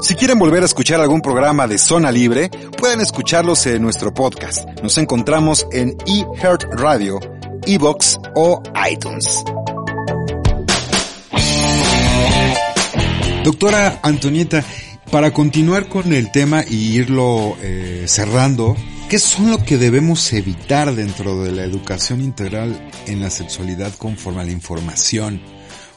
Si 0.00 0.14
quieren 0.14 0.38
volver 0.38 0.62
a 0.62 0.66
escuchar 0.66 1.00
algún 1.00 1.20
programa 1.20 1.66
de 1.66 1.76
Zona 1.76 2.12
Libre, 2.12 2.50
pueden 2.78 3.00
escucharlos 3.00 3.66
en 3.66 3.82
nuestro 3.82 4.14
podcast. 4.14 4.68
Nos 4.80 4.96
encontramos 4.96 5.66
en 5.72 5.96
eHeart 6.06 6.64
Radio, 6.74 7.18
Evox 7.66 8.18
o 8.36 8.62
iTunes. 8.88 9.44
Doctora 13.48 14.00
Antonieta, 14.02 14.62
para 15.10 15.32
continuar 15.32 15.88
con 15.88 16.12
el 16.12 16.30
tema 16.30 16.64
y 16.68 16.98
irlo 16.98 17.56
eh, 17.62 18.04
cerrando, 18.06 18.76
¿qué 19.08 19.18
son 19.18 19.50
lo 19.50 19.64
que 19.64 19.78
debemos 19.78 20.34
evitar 20.34 20.94
dentro 20.94 21.42
de 21.42 21.52
la 21.52 21.64
educación 21.64 22.20
integral 22.20 22.78
en 23.06 23.20
la 23.20 23.30
sexualidad 23.30 23.94
conforme 23.94 24.42
a 24.42 24.44
la 24.44 24.52
información? 24.52 25.40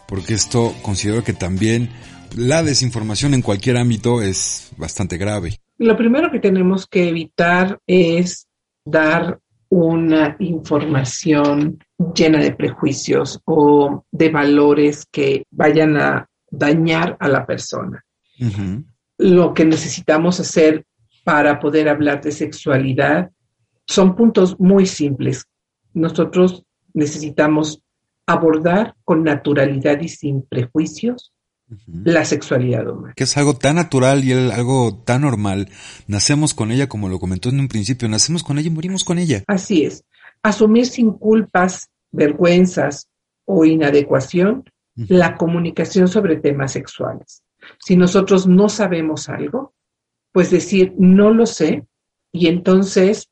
Porque 0.07 0.33
esto 0.33 0.73
considero 0.81 1.25
que 1.25 1.33
también 1.33 1.89
la 2.37 2.63
desinformación 2.63 3.33
en 3.33 3.41
cualquier 3.41 3.75
ámbito 3.75 4.21
es 4.21 4.71
bastante 4.77 5.17
grave. 5.17 5.57
Lo 5.77 5.97
primero 5.97 6.31
que 6.31 6.39
tenemos 6.39 6.87
que 6.87 7.09
evitar 7.09 7.79
es 7.85 8.47
dar 8.85 9.41
una 9.67 10.37
información 10.39 11.79
llena 12.15 12.39
de 12.39 12.53
prejuicios 12.53 13.41
o 13.43 14.05
de 14.09 14.29
valores 14.29 15.05
que 15.11 15.43
vayan 15.51 15.97
a 15.97 16.29
dañar 16.51 17.17
a 17.19 17.27
la 17.27 17.45
persona. 17.45 18.05
Lo 19.17 19.53
que 19.53 19.65
necesitamos 19.65 20.39
hacer 20.39 20.85
para 21.23 21.59
poder 21.59 21.89
hablar 21.89 22.21
de 22.21 22.31
sexualidad 22.31 23.31
son 23.87 24.15
puntos 24.15 24.59
muy 24.59 24.85
simples. 24.85 25.45
Nosotros 25.93 26.63
necesitamos 26.93 27.81
abordar 28.25 28.95
con 29.03 29.23
naturalidad 29.23 29.99
y 30.01 30.09
sin 30.09 30.43
prejuicios 30.43 31.33
la 31.87 32.25
sexualidad 32.25 32.87
humana. 32.87 33.13
Que 33.15 33.23
es 33.23 33.37
algo 33.37 33.55
tan 33.55 33.75
natural 33.75 34.23
y 34.25 34.33
algo 34.33 35.01
tan 35.05 35.21
normal. 35.21 35.69
Nacemos 36.07 36.53
con 36.53 36.71
ella, 36.71 36.89
como 36.89 37.07
lo 37.07 37.19
comentó 37.19 37.49
en 37.49 37.59
un 37.59 37.67
principio, 37.67 38.09
nacemos 38.09 38.43
con 38.43 38.57
ella 38.57 38.67
y 38.67 38.71
morimos 38.71 39.03
con 39.03 39.19
ella. 39.19 39.43
Así 39.47 39.83
es. 39.83 40.03
Asumir 40.43 40.87
sin 40.87 41.11
culpas, 41.11 41.89
vergüenzas 42.11 43.07
o 43.45 43.63
inadecuación 43.63 44.63
la 44.95 45.35
comunicación 45.35 46.07
sobre 46.07 46.37
temas 46.37 46.73
sexuales. 46.73 47.43
Si 47.79 47.95
nosotros 47.95 48.47
no 48.47 48.69
sabemos 48.69 49.29
algo, 49.29 49.73
pues 50.31 50.51
decir 50.51 50.93
no 50.97 51.31
lo 51.31 51.45
sé 51.45 51.85
y 52.31 52.47
entonces 52.47 53.29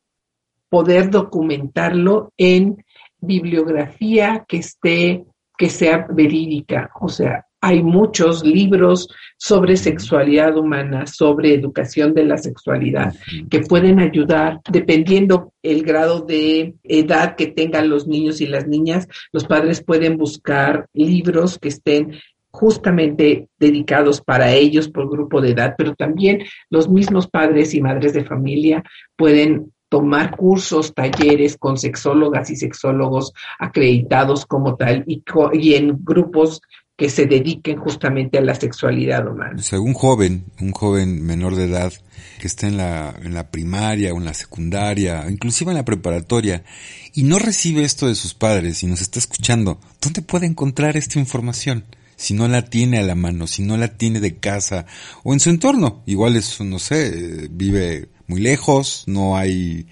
poder 0.69 1.09
documentarlo 1.09 2.31
en 2.37 2.85
bibliografía 3.19 4.45
que 4.47 4.57
esté, 4.57 5.25
que 5.57 5.69
sea 5.69 6.07
verídica. 6.09 6.91
O 6.99 7.09
sea, 7.09 7.47
hay 7.61 7.83
muchos 7.83 8.43
libros 8.43 9.09
sobre 9.37 9.75
sexualidad 9.75 10.57
humana, 10.57 11.07
sobre 11.07 11.53
educación 11.53 12.13
de 12.13 12.25
la 12.25 12.37
sexualidad, 12.37 13.13
que 13.49 13.61
pueden 13.61 13.99
ayudar, 13.99 14.61
dependiendo 14.71 15.53
el 15.61 15.83
grado 15.83 16.21
de 16.21 16.75
edad 16.83 17.35
que 17.35 17.47
tengan 17.47 17.89
los 17.89 18.07
niños 18.07 18.41
y 18.41 18.47
las 18.47 18.67
niñas, 18.67 19.07
los 19.33 19.45
padres 19.45 19.83
pueden 19.83 20.17
buscar 20.17 20.87
libros 20.93 21.59
que 21.59 21.69
estén 21.69 22.19
justamente 22.51 23.47
dedicados 23.59 24.21
para 24.21 24.53
ellos 24.53 24.89
por 24.89 25.09
grupo 25.09 25.41
de 25.41 25.51
edad, 25.51 25.75
pero 25.77 25.95
también 25.95 26.43
los 26.69 26.89
mismos 26.89 27.27
padres 27.27 27.73
y 27.73 27.81
madres 27.81 28.13
de 28.13 28.25
familia 28.25 28.83
pueden 29.15 29.71
tomar 29.89 30.35
cursos, 30.35 30.93
talleres 30.93 31.57
con 31.57 31.77
sexólogas 31.77 32.49
y 32.51 32.55
sexólogos 32.55 33.33
acreditados 33.57 34.45
como 34.45 34.75
tal 34.75 35.03
y, 35.07 35.23
y 35.53 35.73
en 35.73 35.97
grupos 36.03 36.61
que 36.99 37.09
se 37.09 37.27
dediquen 37.27 37.77
justamente 37.77 38.37
a 38.37 38.41
la 38.41 38.53
sexualidad 38.53 39.25
humana. 39.25 39.55
O 39.57 39.63
sea, 39.63 39.79
un 39.79 39.93
joven, 39.93 40.43
un 40.59 40.73
joven 40.73 41.23
menor 41.25 41.55
de 41.55 41.63
edad 41.63 41.93
que 42.41 42.47
esté 42.47 42.67
en 42.67 42.75
la, 42.75 43.15
en 43.23 43.33
la 43.33 43.51
primaria 43.51 44.13
o 44.13 44.17
en 44.17 44.25
la 44.25 44.33
secundaria, 44.33 45.25
inclusive 45.29 45.71
en 45.71 45.77
la 45.77 45.85
preparatoria, 45.85 46.65
y 47.13 47.23
no 47.23 47.39
recibe 47.39 47.85
esto 47.85 48.05
de 48.05 48.15
sus 48.15 48.33
padres 48.33 48.83
y 48.83 48.87
nos 48.87 48.99
está 48.99 49.17
escuchando, 49.17 49.79
¿dónde 50.01 50.21
puede 50.21 50.45
encontrar 50.45 50.97
esta 50.97 51.19
información? 51.19 51.85
Si 52.17 52.33
no 52.33 52.49
la 52.49 52.65
tiene 52.65 52.99
a 52.99 53.03
la 53.03 53.15
mano, 53.15 53.47
si 53.47 53.61
no 53.63 53.77
la 53.77 53.87
tiene 53.87 54.19
de 54.19 54.35
casa 54.35 54.85
o 55.23 55.31
en 55.31 55.39
su 55.39 55.51
entorno, 55.51 56.03
igual 56.05 56.35
es, 56.35 56.59
no 56.59 56.79
sé, 56.79 57.47
vive 57.49 58.09
muy 58.27 58.41
lejos, 58.41 59.05
no 59.07 59.37
hay 59.37 59.87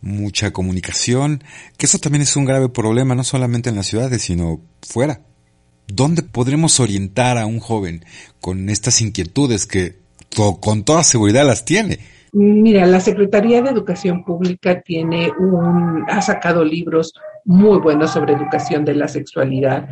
mucha 0.00 0.50
comunicación, 0.52 1.44
que 1.76 1.86
eso 1.86 1.98
también 1.98 2.22
es 2.22 2.34
un 2.34 2.46
grave 2.46 2.68
problema, 2.68 3.14
no 3.14 3.22
solamente 3.22 3.68
en 3.68 3.76
las 3.76 3.86
ciudades, 3.86 4.22
sino 4.22 4.60
fuera. 4.82 5.20
¿Dónde 5.90 6.22
podremos 6.22 6.80
orientar 6.80 7.38
a 7.38 7.46
un 7.46 7.60
joven 7.60 8.04
con 8.40 8.68
estas 8.68 9.00
inquietudes 9.00 9.66
que 9.66 9.96
con 10.60 10.84
toda 10.84 11.02
seguridad 11.02 11.46
las 11.46 11.64
tiene? 11.64 11.98
Mira, 12.32 12.84
la 12.86 13.00
Secretaría 13.00 13.62
de 13.62 13.70
Educación 13.70 14.22
Pública 14.22 14.82
tiene 14.82 15.32
un, 15.38 16.04
ha 16.08 16.20
sacado 16.20 16.62
libros 16.62 17.14
muy 17.46 17.78
buenos 17.78 18.12
sobre 18.12 18.34
educación 18.34 18.84
de 18.84 18.94
la 18.94 19.08
sexualidad. 19.08 19.88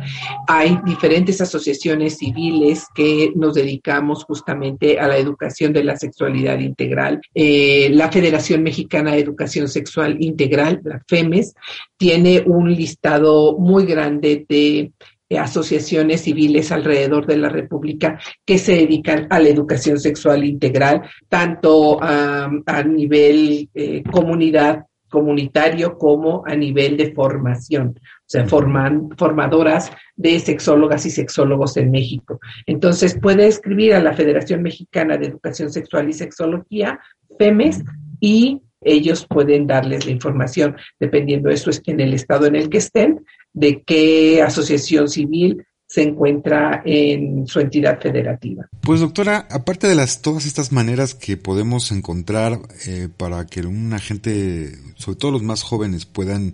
Hay 0.47 0.79
diferentes 0.85 1.41
asociaciones 1.41 2.17
civiles 2.17 2.85
que 2.93 3.31
nos 3.35 3.55
dedicamos 3.55 4.23
justamente 4.25 4.99
a 4.99 5.07
la 5.07 5.17
educación 5.17 5.73
de 5.73 5.83
la 5.83 5.97
sexualidad 5.97 6.59
integral. 6.59 7.19
Eh, 7.33 7.89
la 7.91 8.11
Federación 8.11 8.61
Mexicana 8.61 9.13
de 9.13 9.21
Educación 9.21 9.67
Sexual 9.67 10.17
Integral, 10.19 10.81
la 10.83 11.01
FEMES, 11.07 11.55
tiene 11.97 12.43
un 12.45 12.71
listado 12.71 13.57
muy 13.57 13.87
grande 13.87 14.45
de 14.47 14.91
asociaciones 15.29 16.21
civiles 16.21 16.71
alrededor 16.71 17.25
de 17.25 17.37
la 17.37 17.49
República 17.49 18.19
que 18.45 18.57
se 18.57 18.73
dedican 18.73 19.27
a 19.29 19.39
la 19.39 19.49
educación 19.49 19.99
sexual 19.99 20.45
integral, 20.45 21.01
tanto 21.27 21.99
a 22.01 22.83
nivel 22.85 23.69
eh, 23.73 24.03
comunidad 24.09 24.85
comunitario 25.09 25.97
como 25.97 26.43
a 26.45 26.55
nivel 26.55 26.97
de 26.97 27.13
formación, 27.13 27.99
o 27.99 28.25
sea, 28.25 28.45
forman, 28.45 29.09
formadoras 29.17 29.91
de 30.15 30.39
sexólogas 30.39 31.05
y 31.05 31.11
sexólogos 31.11 31.77
en 31.77 31.91
México. 31.91 32.39
Entonces, 32.65 33.17
puede 33.19 33.47
escribir 33.47 33.93
a 33.93 34.01
la 34.01 34.13
Federación 34.13 34.61
Mexicana 34.61 35.17
de 35.17 35.27
Educación 35.27 35.71
Sexual 35.71 36.09
y 36.09 36.13
Sexología, 36.13 36.99
FEMES, 37.37 37.83
y 38.19 38.61
ellos 38.81 39.25
pueden 39.27 39.67
darles 39.67 40.05
la 40.05 40.11
información, 40.11 40.75
dependiendo 40.99 41.49
de 41.49 41.55
eso 41.55 41.71
en 41.85 41.99
el 41.99 42.13
estado 42.13 42.45
en 42.45 42.55
el 42.55 42.69
que 42.69 42.77
estén, 42.77 43.25
de 43.57 43.81
qué 43.81 44.43
asociación 44.43 45.09
civil 45.09 45.65
se 45.87 46.03
encuentra 46.03 46.83
en 46.85 47.47
su 47.47 47.59
entidad 47.59 47.99
federativa. 47.99 48.67
Pues 48.81 48.99
doctora, 48.99 49.47
aparte 49.49 49.87
de 49.87 49.95
las 49.95 50.21
todas 50.21 50.45
estas 50.45 50.71
maneras 50.71 51.15
que 51.15 51.37
podemos 51.37 51.91
encontrar 51.91 52.59
eh, 52.85 53.07
para 53.15 53.47
que 53.47 53.61
una 53.61 53.97
gente, 53.99 54.77
sobre 54.95 55.17
todo 55.17 55.31
los 55.31 55.43
más 55.43 55.63
jóvenes, 55.63 56.05
puedan 56.05 56.53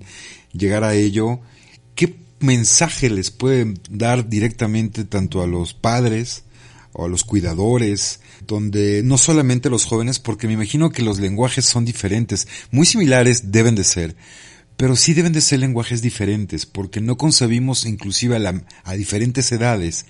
llegar 0.54 0.86
a 0.86 0.94
ello, 0.94 1.42
¿qué 1.96 2.16
mensaje 2.40 3.10
les 3.10 3.32
pueden 3.32 3.80
dar 3.90 4.30
directamente 4.30 5.04
tanto 5.04 5.42
a 5.42 5.48
los 5.48 5.74
padres 5.74 6.46
o 6.94 7.06
a 7.06 7.10
los 7.10 7.26
cuidadores, 7.26 8.22
donde 8.48 9.02
no 9.04 9.18
solamente 9.18 9.70
los 9.70 9.86
jóvenes, 9.86 10.20
porque 10.20 10.48
me 10.48 10.54
imagino 10.54 10.92
que 10.92 11.02
los 11.02 11.20
lenguajes 11.20 11.66
son 11.66 11.84
diferentes, 11.84 12.48
muy 12.72 12.86
similares 12.86 13.52
deben 13.52 13.76
de 13.76 13.84
ser, 13.84 14.16
pero 14.78 14.96
sí 14.96 15.14
deben 15.14 15.34
de 15.34 15.42
ser 15.42 15.60
lenguajes 15.60 16.02
diferentes, 16.02 16.66
porque 16.66 17.02
no 17.02 17.18
concebimos 17.18 17.86
inclusive 17.86 18.38
a, 18.84 18.94
diferentes 18.94 19.52
edades 19.52 20.06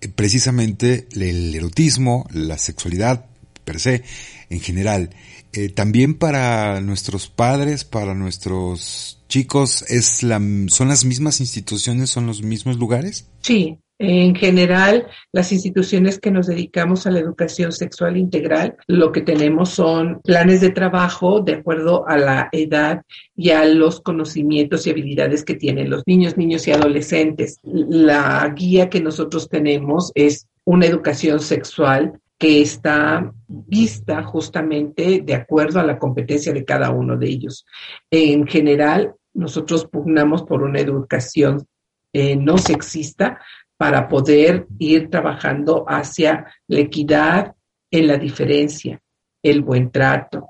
eh, 0.00 0.08
precisamente 0.08 1.08
el 1.12 1.54
erotismo, 1.54 2.26
la 2.32 2.58
sexualidad 2.58 3.26
per 3.64 3.80
se, 3.80 4.02
en 4.48 4.60
general. 4.60 5.10
Eh, 5.52 5.68
también 5.68 6.14
para 6.14 6.80
nuestros 6.80 7.28
padres, 7.28 7.84
para 7.84 8.14
nuestros 8.14 9.18
chicos, 9.28 9.84
es 9.88 10.22
la, 10.22 10.40
¿son 10.68 10.88
las 10.88 11.04
mismas 11.04 11.40
instituciones, 11.40 12.10
son 12.10 12.26
los 12.26 12.42
mismos 12.42 12.78
lugares? 12.78 13.26
Sí, 13.42 13.78
en 14.02 14.34
general, 14.34 15.08
las 15.30 15.52
instituciones 15.52 16.18
que 16.18 16.30
nos 16.30 16.46
dedicamos 16.46 17.06
a 17.06 17.10
la 17.10 17.18
educación 17.18 17.70
sexual 17.70 18.16
integral, 18.16 18.78
lo 18.86 19.12
que 19.12 19.20
tenemos 19.20 19.68
son 19.68 20.22
planes 20.22 20.62
de 20.62 20.70
trabajo 20.70 21.40
de 21.40 21.56
acuerdo 21.56 22.08
a 22.08 22.16
la 22.16 22.48
edad 22.52 23.02
y 23.36 23.50
a 23.50 23.66
los 23.66 24.00
conocimientos 24.00 24.86
y 24.86 24.90
habilidades 24.90 25.44
que 25.44 25.54
tienen 25.54 25.90
los 25.90 26.02
niños, 26.06 26.38
niños 26.38 26.66
y 26.66 26.72
adolescentes. 26.72 27.58
La 27.62 28.50
guía 28.56 28.88
que 28.88 29.02
nosotros 29.02 29.50
tenemos 29.50 30.12
es 30.14 30.46
una 30.64 30.86
educación 30.86 31.38
sexual 31.40 32.18
que 32.38 32.62
está 32.62 33.30
vista 33.48 34.22
justamente 34.22 35.20
de 35.22 35.34
acuerdo 35.34 35.78
a 35.78 35.84
la 35.84 35.98
competencia 35.98 36.54
de 36.54 36.64
cada 36.64 36.88
uno 36.88 37.18
de 37.18 37.28
ellos. 37.28 37.66
En 38.10 38.46
general, 38.46 39.12
nosotros 39.34 39.84
pugnamos 39.84 40.42
por 40.44 40.62
una 40.62 40.80
educación 40.80 41.66
eh, 42.12 42.34
no 42.34 42.58
sexista, 42.58 43.38
para 43.80 44.08
poder 44.08 44.66
ir 44.78 45.08
trabajando 45.08 45.86
hacia 45.88 46.52
la 46.68 46.80
equidad 46.80 47.54
en 47.90 48.08
la 48.08 48.18
diferencia, 48.18 49.00
el 49.42 49.62
buen 49.62 49.90
trato. 49.90 50.48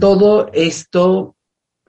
Todo 0.00 0.50
esto 0.52 1.36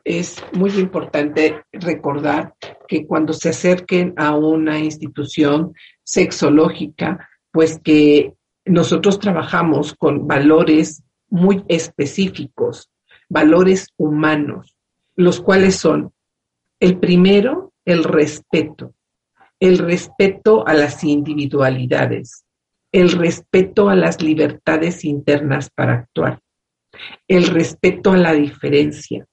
es 0.03 0.43
muy 0.53 0.69
importante 0.77 1.63
recordar 1.71 2.53
que 2.87 3.07
cuando 3.07 3.33
se 3.33 3.49
acerquen 3.49 4.13
a 4.15 4.35
una 4.35 4.77
institución 4.77 5.73
sexológica, 6.03 7.29
pues 7.51 7.79
que 7.83 8.35
nosotros 8.63 9.17
trabajamos 9.17 9.95
con 9.95 10.27
valores 10.27 11.01
muy 11.29 11.63
específicos, 11.67 12.91
valores 13.27 13.87
humanos, 13.97 14.77
los 15.15 15.41
cuales 15.41 15.77
son 15.77 16.13
el 16.79 16.99
primero, 16.99 17.73
el 17.85 18.03
respeto 18.03 18.93
el 19.59 19.77
respeto 19.77 20.67
a 20.67 20.73
las 20.73 21.03
individualidades, 21.03 22.45
el 22.91 23.11
respeto 23.11 23.89
a 23.89 23.95
las 23.95 24.21
libertades 24.21 25.05
internas 25.05 25.69
para 25.69 25.93
actuar, 25.93 26.39
el 27.27 27.47
respeto 27.47 28.11
a 28.11 28.17
la 28.17 28.33
diferencia. 28.33 29.25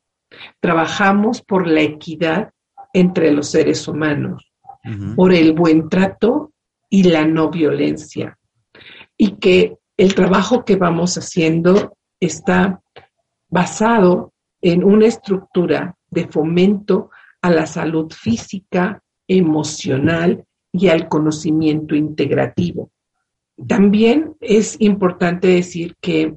Trabajamos 0.61 1.43
por 1.43 1.67
la 1.67 1.83
equidad 1.83 2.51
entre 2.93 3.31
los 3.33 3.51
seres 3.51 3.87
humanos, 3.89 4.53
por 5.15 5.33
el 5.33 5.53
buen 5.53 5.89
trato 5.89 6.53
y 6.91 7.05
la 7.05 7.25
no 7.25 7.51
violencia. 7.51 8.39
Y 9.17 9.37
que 9.37 9.77
el 9.97 10.15
trabajo 10.15 10.65
que 10.65 10.77
vamos 10.77 11.17
haciendo 11.17 11.97
está 12.19 12.83
basado 13.49 14.33
en 14.61 14.83
una 14.83 15.07
estructura 15.07 15.97
de 16.11 16.27
fomento 16.29 17.11
a 17.41 17.51
la 17.51 17.67
salud 17.67 18.13
física, 18.13 19.03
emocional 19.37 20.45
y 20.73 20.89
al 20.89 21.09
conocimiento 21.09 21.95
integrativo. 21.95 22.91
También 23.67 24.35
es 24.41 24.77
importante 24.81 25.49
decir 25.49 25.97
que 26.01 26.35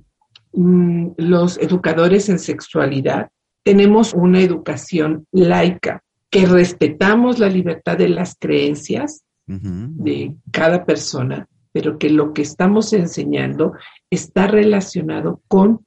mm, 0.53 1.11
los 1.17 1.57
educadores 1.57 2.29
en 2.29 2.39
sexualidad 2.39 3.29
tenemos 3.63 4.13
una 4.13 4.41
educación 4.41 5.25
laica, 5.31 6.03
que 6.29 6.45
respetamos 6.45 7.39
la 7.39 7.49
libertad 7.49 7.97
de 7.97 8.09
las 8.09 8.35
creencias 8.37 9.23
de 9.47 10.35
cada 10.51 10.85
persona, 10.85 11.47
pero 11.71 11.99
que 11.99 12.09
lo 12.09 12.33
que 12.33 12.41
estamos 12.41 12.93
enseñando 12.93 13.73
está 14.09 14.47
relacionado 14.47 15.41
con 15.47 15.85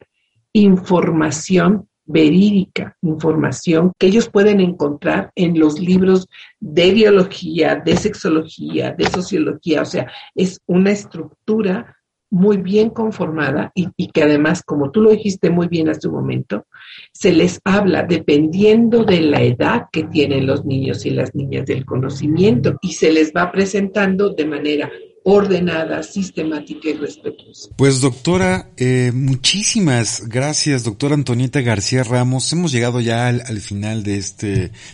información 0.53 1.88
verídica, 2.09 2.97
información 3.03 3.93
que 3.99 4.09
ellos 4.09 4.29
pueden 4.29 4.61
encontrar 4.61 5.31
en 5.37 5.59
los 5.59 5.79
libros 5.79 6.27
de 6.59 6.91
biología, 6.93 7.77
de 7.77 7.97
sexología, 7.97 8.93
de 8.93 9.07
sociología, 9.07 9.83
o 9.83 9.85
sea, 9.85 10.11
es 10.35 10.59
una 10.67 10.91
estructura 10.91 11.95
muy 12.31 12.59
bien 12.59 12.91
conformada 12.91 13.73
y, 13.75 14.09
que 14.09 14.23
además, 14.23 14.63
como 14.63 14.91
tú 14.91 15.01
lo 15.01 15.11
dijiste 15.11 15.51
muy 15.51 15.69
bien 15.69 15.89
hace 15.89 16.09
un 16.09 16.15
momento, 16.15 16.67
se 17.13 17.33
les 17.33 17.61
habla 17.65 18.03
dependiendo 18.03 19.05
de 19.05 19.21
la 19.21 19.43
edad 19.43 19.87
que 19.91 20.05
tienen 20.05 20.47
los 20.47 20.65
niños 20.65 21.07
y 21.07 21.11
las 21.11 21.35
niñas 21.35 21.67
del 21.67 21.87
conocimiento 21.87 22.77
y 22.83 22.93
se 22.93 23.13
les 23.13 23.33
va 23.33 23.51
presentando 23.51 24.31
de 24.31 24.45
manera 24.45 24.91
ordenada, 25.25 26.03
sistemática 26.03 26.89
y 26.89 26.95
respetuosa. 26.95 27.69
Pues 27.77 28.01
doctora, 28.01 28.71
eh, 28.77 29.13
muchísimas 29.15 30.29
gracias, 30.29 30.85
doctora 30.85 31.15
Antonieta 31.15 31.61
García 31.61 32.03
Ramos. 32.05 32.53
Hemos 32.53 32.73
llegado 32.73 33.01
ya 33.01 33.29
al, 33.29 33.43
al, 33.47 33.61
final 33.61 34.03
de 34.03 34.17
este, 34.17 34.49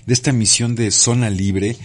de 0.06 0.12
esta 0.12 0.32
misión 0.32 0.74
de 0.74 0.90
Zona 0.90 1.30
Libre. 1.30 1.76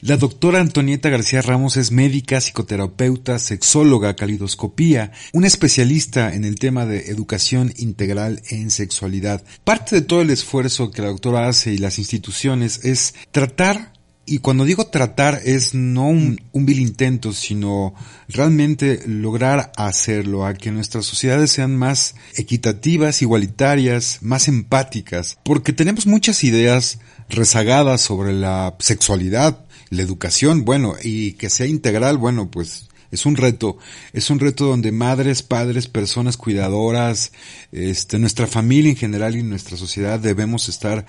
La 0.00 0.16
doctora 0.16 0.60
Antonieta 0.60 1.08
García 1.08 1.42
Ramos 1.42 1.76
es 1.76 1.90
médica, 1.90 2.40
psicoterapeuta, 2.40 3.38
sexóloga, 3.38 4.14
calidoscopía, 4.14 5.12
una 5.32 5.46
especialista 5.46 6.34
en 6.34 6.44
el 6.44 6.58
tema 6.58 6.86
de 6.86 7.10
educación 7.10 7.72
integral 7.76 8.42
en 8.50 8.70
sexualidad. 8.70 9.42
Parte 9.64 9.96
de 9.96 10.02
todo 10.02 10.20
el 10.20 10.30
esfuerzo 10.30 10.90
que 10.90 11.02
la 11.02 11.08
doctora 11.08 11.48
hace 11.48 11.72
y 11.72 11.78
las 11.78 11.98
instituciones 11.98 12.84
es 12.84 13.14
tratar 13.32 13.97
y 14.28 14.38
cuando 14.38 14.64
digo 14.64 14.86
tratar 14.88 15.40
es 15.44 15.74
no 15.74 16.08
un, 16.08 16.40
un, 16.52 16.66
vil 16.66 16.80
intento, 16.80 17.32
sino 17.32 17.94
realmente 18.28 19.00
lograr 19.06 19.72
hacerlo, 19.76 20.44
a 20.44 20.54
que 20.54 20.70
nuestras 20.70 21.06
sociedades 21.06 21.50
sean 21.50 21.76
más 21.76 22.14
equitativas, 22.36 23.22
igualitarias, 23.22 24.18
más 24.20 24.48
empáticas, 24.48 25.38
porque 25.44 25.72
tenemos 25.72 26.06
muchas 26.06 26.44
ideas 26.44 26.98
rezagadas 27.28 28.00
sobre 28.00 28.32
la 28.32 28.74
sexualidad, 28.78 29.64
la 29.90 30.02
educación, 30.02 30.64
bueno, 30.64 30.94
y 31.02 31.32
que 31.32 31.50
sea 31.50 31.66
integral, 31.66 32.18
bueno, 32.18 32.50
pues 32.50 32.88
es 33.10 33.26
un 33.26 33.36
reto, 33.36 33.78
es 34.12 34.30
un 34.30 34.38
reto 34.38 34.66
donde 34.66 34.92
madres, 34.92 35.42
padres, 35.42 35.88
personas 35.88 36.36
cuidadoras, 36.36 37.32
este, 37.72 38.18
nuestra 38.18 38.46
familia 38.46 38.90
en 38.90 38.96
general 38.96 39.36
y 39.36 39.42
nuestra 39.42 39.76
sociedad 39.76 40.20
debemos 40.20 40.68
estar 40.68 41.06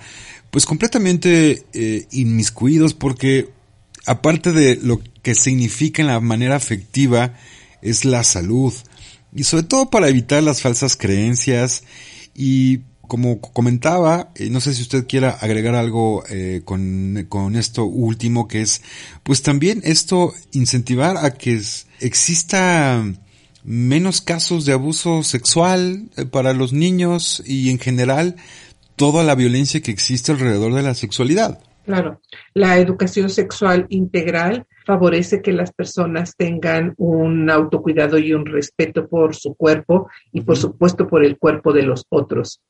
pues 0.50 0.66
completamente 0.66 1.64
eh, 1.72 2.06
inmiscuidos 2.10 2.94
porque 2.94 3.50
aparte 4.06 4.52
de 4.52 4.76
lo 4.76 5.00
que 5.22 5.34
significa 5.34 6.02
en 6.02 6.08
la 6.08 6.20
manera 6.20 6.56
afectiva 6.56 7.34
es 7.82 8.04
la 8.04 8.24
salud. 8.24 8.72
Y 9.34 9.44
sobre 9.44 9.64
todo 9.64 9.90
para 9.90 10.08
evitar 10.08 10.42
las 10.42 10.60
falsas 10.60 10.96
creencias 10.96 11.84
y 12.34 12.80
como 13.10 13.40
comentaba, 13.40 14.30
eh, 14.36 14.50
no 14.50 14.60
sé 14.60 14.72
si 14.72 14.82
usted 14.82 15.08
quiera 15.08 15.30
agregar 15.30 15.74
algo 15.74 16.22
eh, 16.30 16.62
con, 16.64 17.26
con, 17.28 17.56
esto 17.56 17.84
último, 17.84 18.46
que 18.46 18.62
es, 18.62 18.82
pues 19.24 19.42
también 19.42 19.80
esto 19.82 20.32
incentivar 20.52 21.16
a 21.16 21.32
que 21.32 21.60
exista 21.98 23.04
menos 23.64 24.20
casos 24.20 24.64
de 24.64 24.74
abuso 24.74 25.24
sexual 25.24 26.04
eh, 26.16 26.24
para 26.24 26.52
los 26.52 26.72
niños 26.72 27.42
y 27.44 27.70
en 27.70 27.80
general 27.80 28.36
toda 28.94 29.24
la 29.24 29.34
violencia 29.34 29.80
que 29.80 29.90
existe 29.90 30.30
alrededor 30.30 30.72
de 30.72 30.82
la 30.82 30.94
sexualidad. 30.94 31.58
Claro, 31.84 32.20
la 32.54 32.78
educación 32.78 33.28
sexual 33.28 33.86
integral 33.88 34.66
favorece 34.86 35.42
que 35.42 35.52
las 35.52 35.72
personas 35.72 36.36
tengan 36.36 36.94
un 36.96 37.50
autocuidado 37.50 38.18
y 38.18 38.34
un 38.34 38.46
respeto 38.46 39.08
por 39.08 39.34
su 39.34 39.56
cuerpo 39.56 40.08
y 40.32 40.42
por 40.42 40.56
supuesto 40.56 41.08
por 41.08 41.24
el 41.24 41.38
cuerpo 41.38 41.72
de 41.72 41.82
los 41.82 42.06
otros 42.08 42.60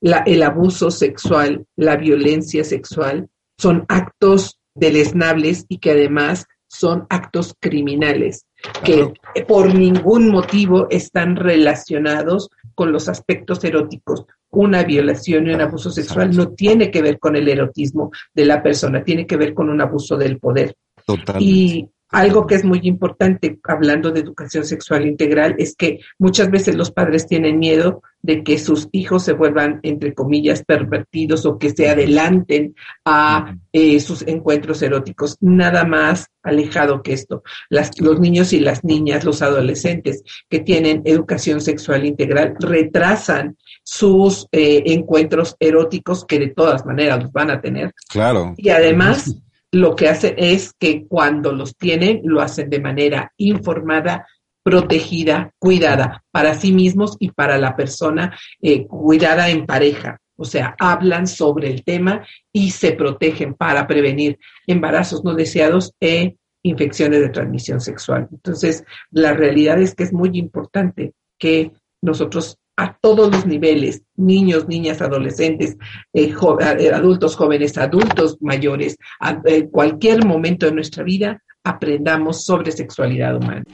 la, 0.00 0.18
el 0.26 0.42
abuso 0.42 0.90
sexual, 0.90 1.66
la 1.76 1.96
violencia 1.96 2.64
sexual, 2.64 3.28
son 3.58 3.84
actos 3.88 4.58
deleznables 4.74 5.64
y 5.68 5.78
que 5.78 5.92
además 5.92 6.46
son 6.68 7.06
actos 7.08 7.54
criminales, 7.58 8.46
que 8.84 9.14
por 9.46 9.74
ningún 9.74 10.30
motivo 10.30 10.88
están 10.90 11.36
relacionados 11.36 12.50
con 12.74 12.92
los 12.92 13.08
aspectos 13.08 13.64
eróticos. 13.64 14.24
Una 14.50 14.82
violación 14.84 15.46
y 15.46 15.54
un 15.54 15.60
abuso 15.60 15.90
sexual 15.90 16.34
no 16.34 16.50
tiene 16.50 16.90
que 16.90 17.02
ver 17.02 17.18
con 17.18 17.36
el 17.36 17.48
erotismo 17.48 18.10
de 18.34 18.44
la 18.44 18.62
persona, 18.62 19.02
tiene 19.02 19.26
que 19.26 19.36
ver 19.36 19.54
con 19.54 19.70
un 19.70 19.80
abuso 19.80 20.16
del 20.16 20.38
poder. 20.38 20.74
Totalmente. 21.04 21.44
Y 21.44 21.88
algo 22.10 22.46
que 22.46 22.54
es 22.54 22.64
muy 22.64 22.80
importante 22.84 23.58
hablando 23.64 24.10
de 24.10 24.20
educación 24.20 24.64
sexual 24.64 25.06
integral 25.06 25.56
es 25.58 25.74
que 25.74 26.00
muchas 26.18 26.50
veces 26.50 26.76
los 26.76 26.92
padres 26.92 27.26
tienen 27.26 27.58
miedo 27.58 28.02
de 28.22 28.42
que 28.42 28.58
sus 28.58 28.88
hijos 28.92 29.24
se 29.24 29.32
vuelvan, 29.32 29.80
entre 29.82 30.14
comillas, 30.14 30.64
pervertidos 30.64 31.46
o 31.46 31.58
que 31.58 31.70
se 31.70 31.88
adelanten 31.88 32.74
a 33.04 33.56
eh, 33.72 34.00
sus 34.00 34.22
encuentros 34.26 34.82
eróticos. 34.82 35.36
Nada 35.40 35.84
más 35.84 36.26
alejado 36.42 37.02
que 37.02 37.12
esto. 37.12 37.42
Las, 37.68 38.00
los 38.00 38.18
niños 38.18 38.52
y 38.52 38.60
las 38.60 38.84
niñas, 38.84 39.24
los 39.24 39.42
adolescentes 39.42 40.22
que 40.48 40.60
tienen 40.60 41.02
educación 41.04 41.60
sexual 41.60 42.04
integral 42.04 42.56
retrasan 42.58 43.56
sus 43.82 44.48
eh, 44.52 44.82
encuentros 44.86 45.56
eróticos 45.60 46.24
que 46.24 46.38
de 46.38 46.48
todas 46.48 46.84
maneras 46.84 47.22
los 47.22 47.32
van 47.32 47.50
a 47.50 47.60
tener. 47.60 47.92
Claro. 48.08 48.54
Y 48.56 48.70
además 48.70 49.36
lo 49.76 49.94
que 49.94 50.08
hace 50.08 50.34
es 50.38 50.72
que 50.72 51.06
cuando 51.06 51.52
los 51.52 51.76
tienen, 51.76 52.22
lo 52.24 52.40
hacen 52.40 52.70
de 52.70 52.80
manera 52.80 53.32
informada, 53.36 54.26
protegida, 54.62 55.52
cuidada 55.58 56.24
para 56.30 56.54
sí 56.54 56.72
mismos 56.72 57.16
y 57.20 57.30
para 57.30 57.58
la 57.58 57.76
persona 57.76 58.36
eh, 58.60 58.86
cuidada 58.86 59.50
en 59.50 59.66
pareja. 59.66 60.18
O 60.36 60.46
sea, 60.46 60.74
hablan 60.78 61.26
sobre 61.26 61.68
el 61.68 61.84
tema 61.84 62.26
y 62.52 62.70
se 62.70 62.92
protegen 62.92 63.54
para 63.54 63.86
prevenir 63.86 64.38
embarazos 64.66 65.22
no 65.24 65.34
deseados 65.34 65.92
e 66.00 66.36
infecciones 66.62 67.20
de 67.20 67.28
transmisión 67.28 67.80
sexual. 67.80 68.28
Entonces, 68.32 68.82
la 69.10 69.34
realidad 69.34 69.78
es 69.80 69.94
que 69.94 70.04
es 70.04 70.12
muy 70.12 70.30
importante 70.38 71.12
que 71.38 71.70
nosotros 72.02 72.56
a 72.76 72.96
todos 72.98 73.30
los 73.32 73.46
niveles, 73.46 74.02
niños, 74.16 74.68
niñas, 74.68 75.00
adolescentes, 75.00 75.76
eh, 76.12 76.34
eh, 76.78 76.90
adultos 76.92 77.34
jóvenes, 77.34 77.78
adultos 77.78 78.36
mayores, 78.40 78.96
a 79.20 79.40
cualquier 79.70 80.24
momento 80.24 80.66
de 80.66 80.72
nuestra 80.72 81.02
vida, 81.02 81.42
aprendamos 81.64 82.44
sobre 82.44 82.72
sexualidad 82.72 83.36
humana. 83.36 83.64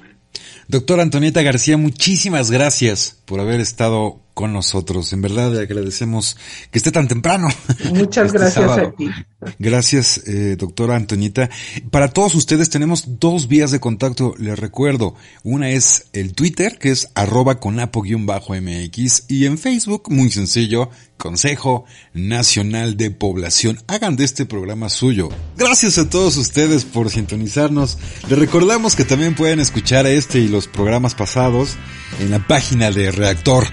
Doctora 0.69 1.03
Antonieta 1.03 1.43
García, 1.43 1.77
muchísimas 1.77 2.51
gracias 2.51 3.21
por 3.27 3.41
haber 3.41 3.61
estado 3.61 4.21
con 4.35 4.53
nosotros. 4.53 5.13
En 5.13 5.23
verdad 5.23 5.53
le 5.53 5.61
agradecemos 5.61 6.37
que 6.71 6.79
esté 6.79 6.91
tan 6.91 7.09
temprano. 7.09 7.49
Muchas 7.95 8.27
este 8.27 8.39
gracias 8.39 8.65
sábado. 8.65 8.89
a 8.89 8.97
ti. 8.97 9.11
Gracias, 9.59 10.23
eh, 10.27 10.57
doctora 10.59 10.97
Antonieta. 10.97 11.51
Para 11.91 12.09
todos 12.09 12.35
ustedes 12.35 12.71
tenemos 12.71 13.19
dos 13.21 13.49
vías 13.49 13.71
de 13.71 13.81
contacto, 13.81 14.35
les 14.39 14.59
recuerdo. 14.59 15.15
Una 15.43 15.71
es 15.71 16.07
el 16.13 16.35
Twitter, 16.35 16.79
que 16.79 16.91
es 16.91 17.09
arroba 17.15 17.59
conapo-mx, 17.59 19.25
y 19.29 19.47
en 19.47 19.59
Facebook, 19.59 20.11
muy 20.11 20.31
sencillo, 20.31 20.91
Consejo 21.17 21.85
Nacional 22.15 22.97
de 22.97 23.11
Población. 23.11 23.81
Hagan 23.87 24.17
de 24.17 24.25
este 24.25 24.47
programa 24.47 24.89
suyo. 24.89 25.29
Gracias 25.57 25.99
a 25.99 26.11
todos 26.11 26.37
ustedes 26.37 26.85
por 26.85 27.11
sintonizarnos. 27.11 27.99
Les 28.29 28.39
recordamos 28.39 28.97
que 28.97 29.05
también 29.05 29.35
pueden 29.35 29.61
escuchar 29.61 30.07
este 30.07 30.41
y 30.41 30.49
los 30.49 30.67
programas 30.67 31.15
pasados 31.15 31.77
en 32.21 32.31
la 32.31 32.45
página 32.47 32.91
de 32.91 33.13
Reactor 33.13 33.67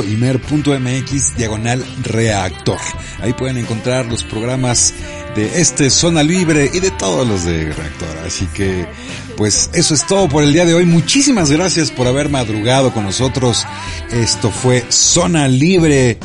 diagonal 1.37 1.83
reactor. 2.03 2.79
Ahí 3.21 3.33
pueden 3.33 3.57
encontrar 3.57 4.05
los 4.05 4.23
programas 4.23 4.93
de 5.35 5.59
este 5.59 5.89
Zona 5.89 6.23
Libre 6.23 6.69
y 6.73 6.79
de 6.79 6.91
todos 6.91 7.27
los 7.27 7.43
de 7.45 7.73
Reactor. 7.73 8.17
Así 8.25 8.45
que, 8.53 8.85
pues 9.35 9.69
eso 9.73 9.93
es 9.93 10.05
todo 10.05 10.29
por 10.29 10.43
el 10.43 10.53
día 10.53 10.65
de 10.65 10.73
hoy. 10.73 10.85
Muchísimas 10.85 11.49
gracias 11.51 11.91
por 11.91 12.07
haber 12.07 12.29
madrugado 12.29 12.93
con 12.93 13.03
nosotros. 13.03 13.65
Esto 14.11 14.51
fue 14.51 14.83
Zona 14.89 15.47
Libre. 15.47 16.19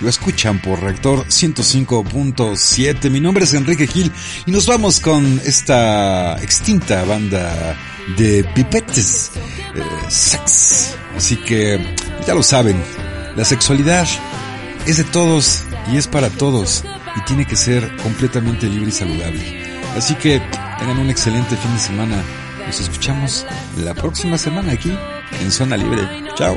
Lo 0.00 0.08
escuchan 0.08 0.60
por 0.60 0.80
Reactor 0.80 1.26
105.7. 1.26 3.10
Mi 3.10 3.20
nombre 3.20 3.44
es 3.44 3.54
Enrique 3.54 3.86
Gil 3.86 4.10
y 4.46 4.50
nos 4.50 4.66
vamos 4.66 5.00
con 5.00 5.40
esta 5.44 6.36
extinta 6.42 7.04
banda 7.04 7.76
de 8.16 8.44
pipetes, 8.54 9.32
eh, 9.74 9.82
sex. 10.08 10.96
Así 11.16 11.36
que 11.36 11.78
Ya 12.26 12.34
lo 12.34 12.42
saben, 12.42 12.82
la 13.36 13.44
sexualidad 13.44 14.06
es 14.86 14.96
de 14.96 15.04
todos 15.04 15.62
y 15.92 15.98
es 15.98 16.06
para 16.06 16.30
todos 16.30 16.84
y 17.16 17.20
tiene 17.22 17.44
que 17.44 17.54
ser 17.56 17.94
completamente 18.02 18.66
libre 18.66 18.88
y 18.88 18.92
saludable. 18.92 19.62
Así 19.96 20.14
que 20.14 20.40
tengan 20.78 20.98
un 20.98 21.10
excelente 21.10 21.56
fin 21.56 21.72
de 21.74 21.80
semana. 21.80 22.22
Nos 22.66 22.80
escuchamos 22.80 23.46
la 23.76 23.94
próxima 23.94 24.38
semana 24.38 24.72
aquí 24.72 24.96
en 25.40 25.52
Zona 25.52 25.76
Libre. 25.76 26.08
Chao. 26.34 26.56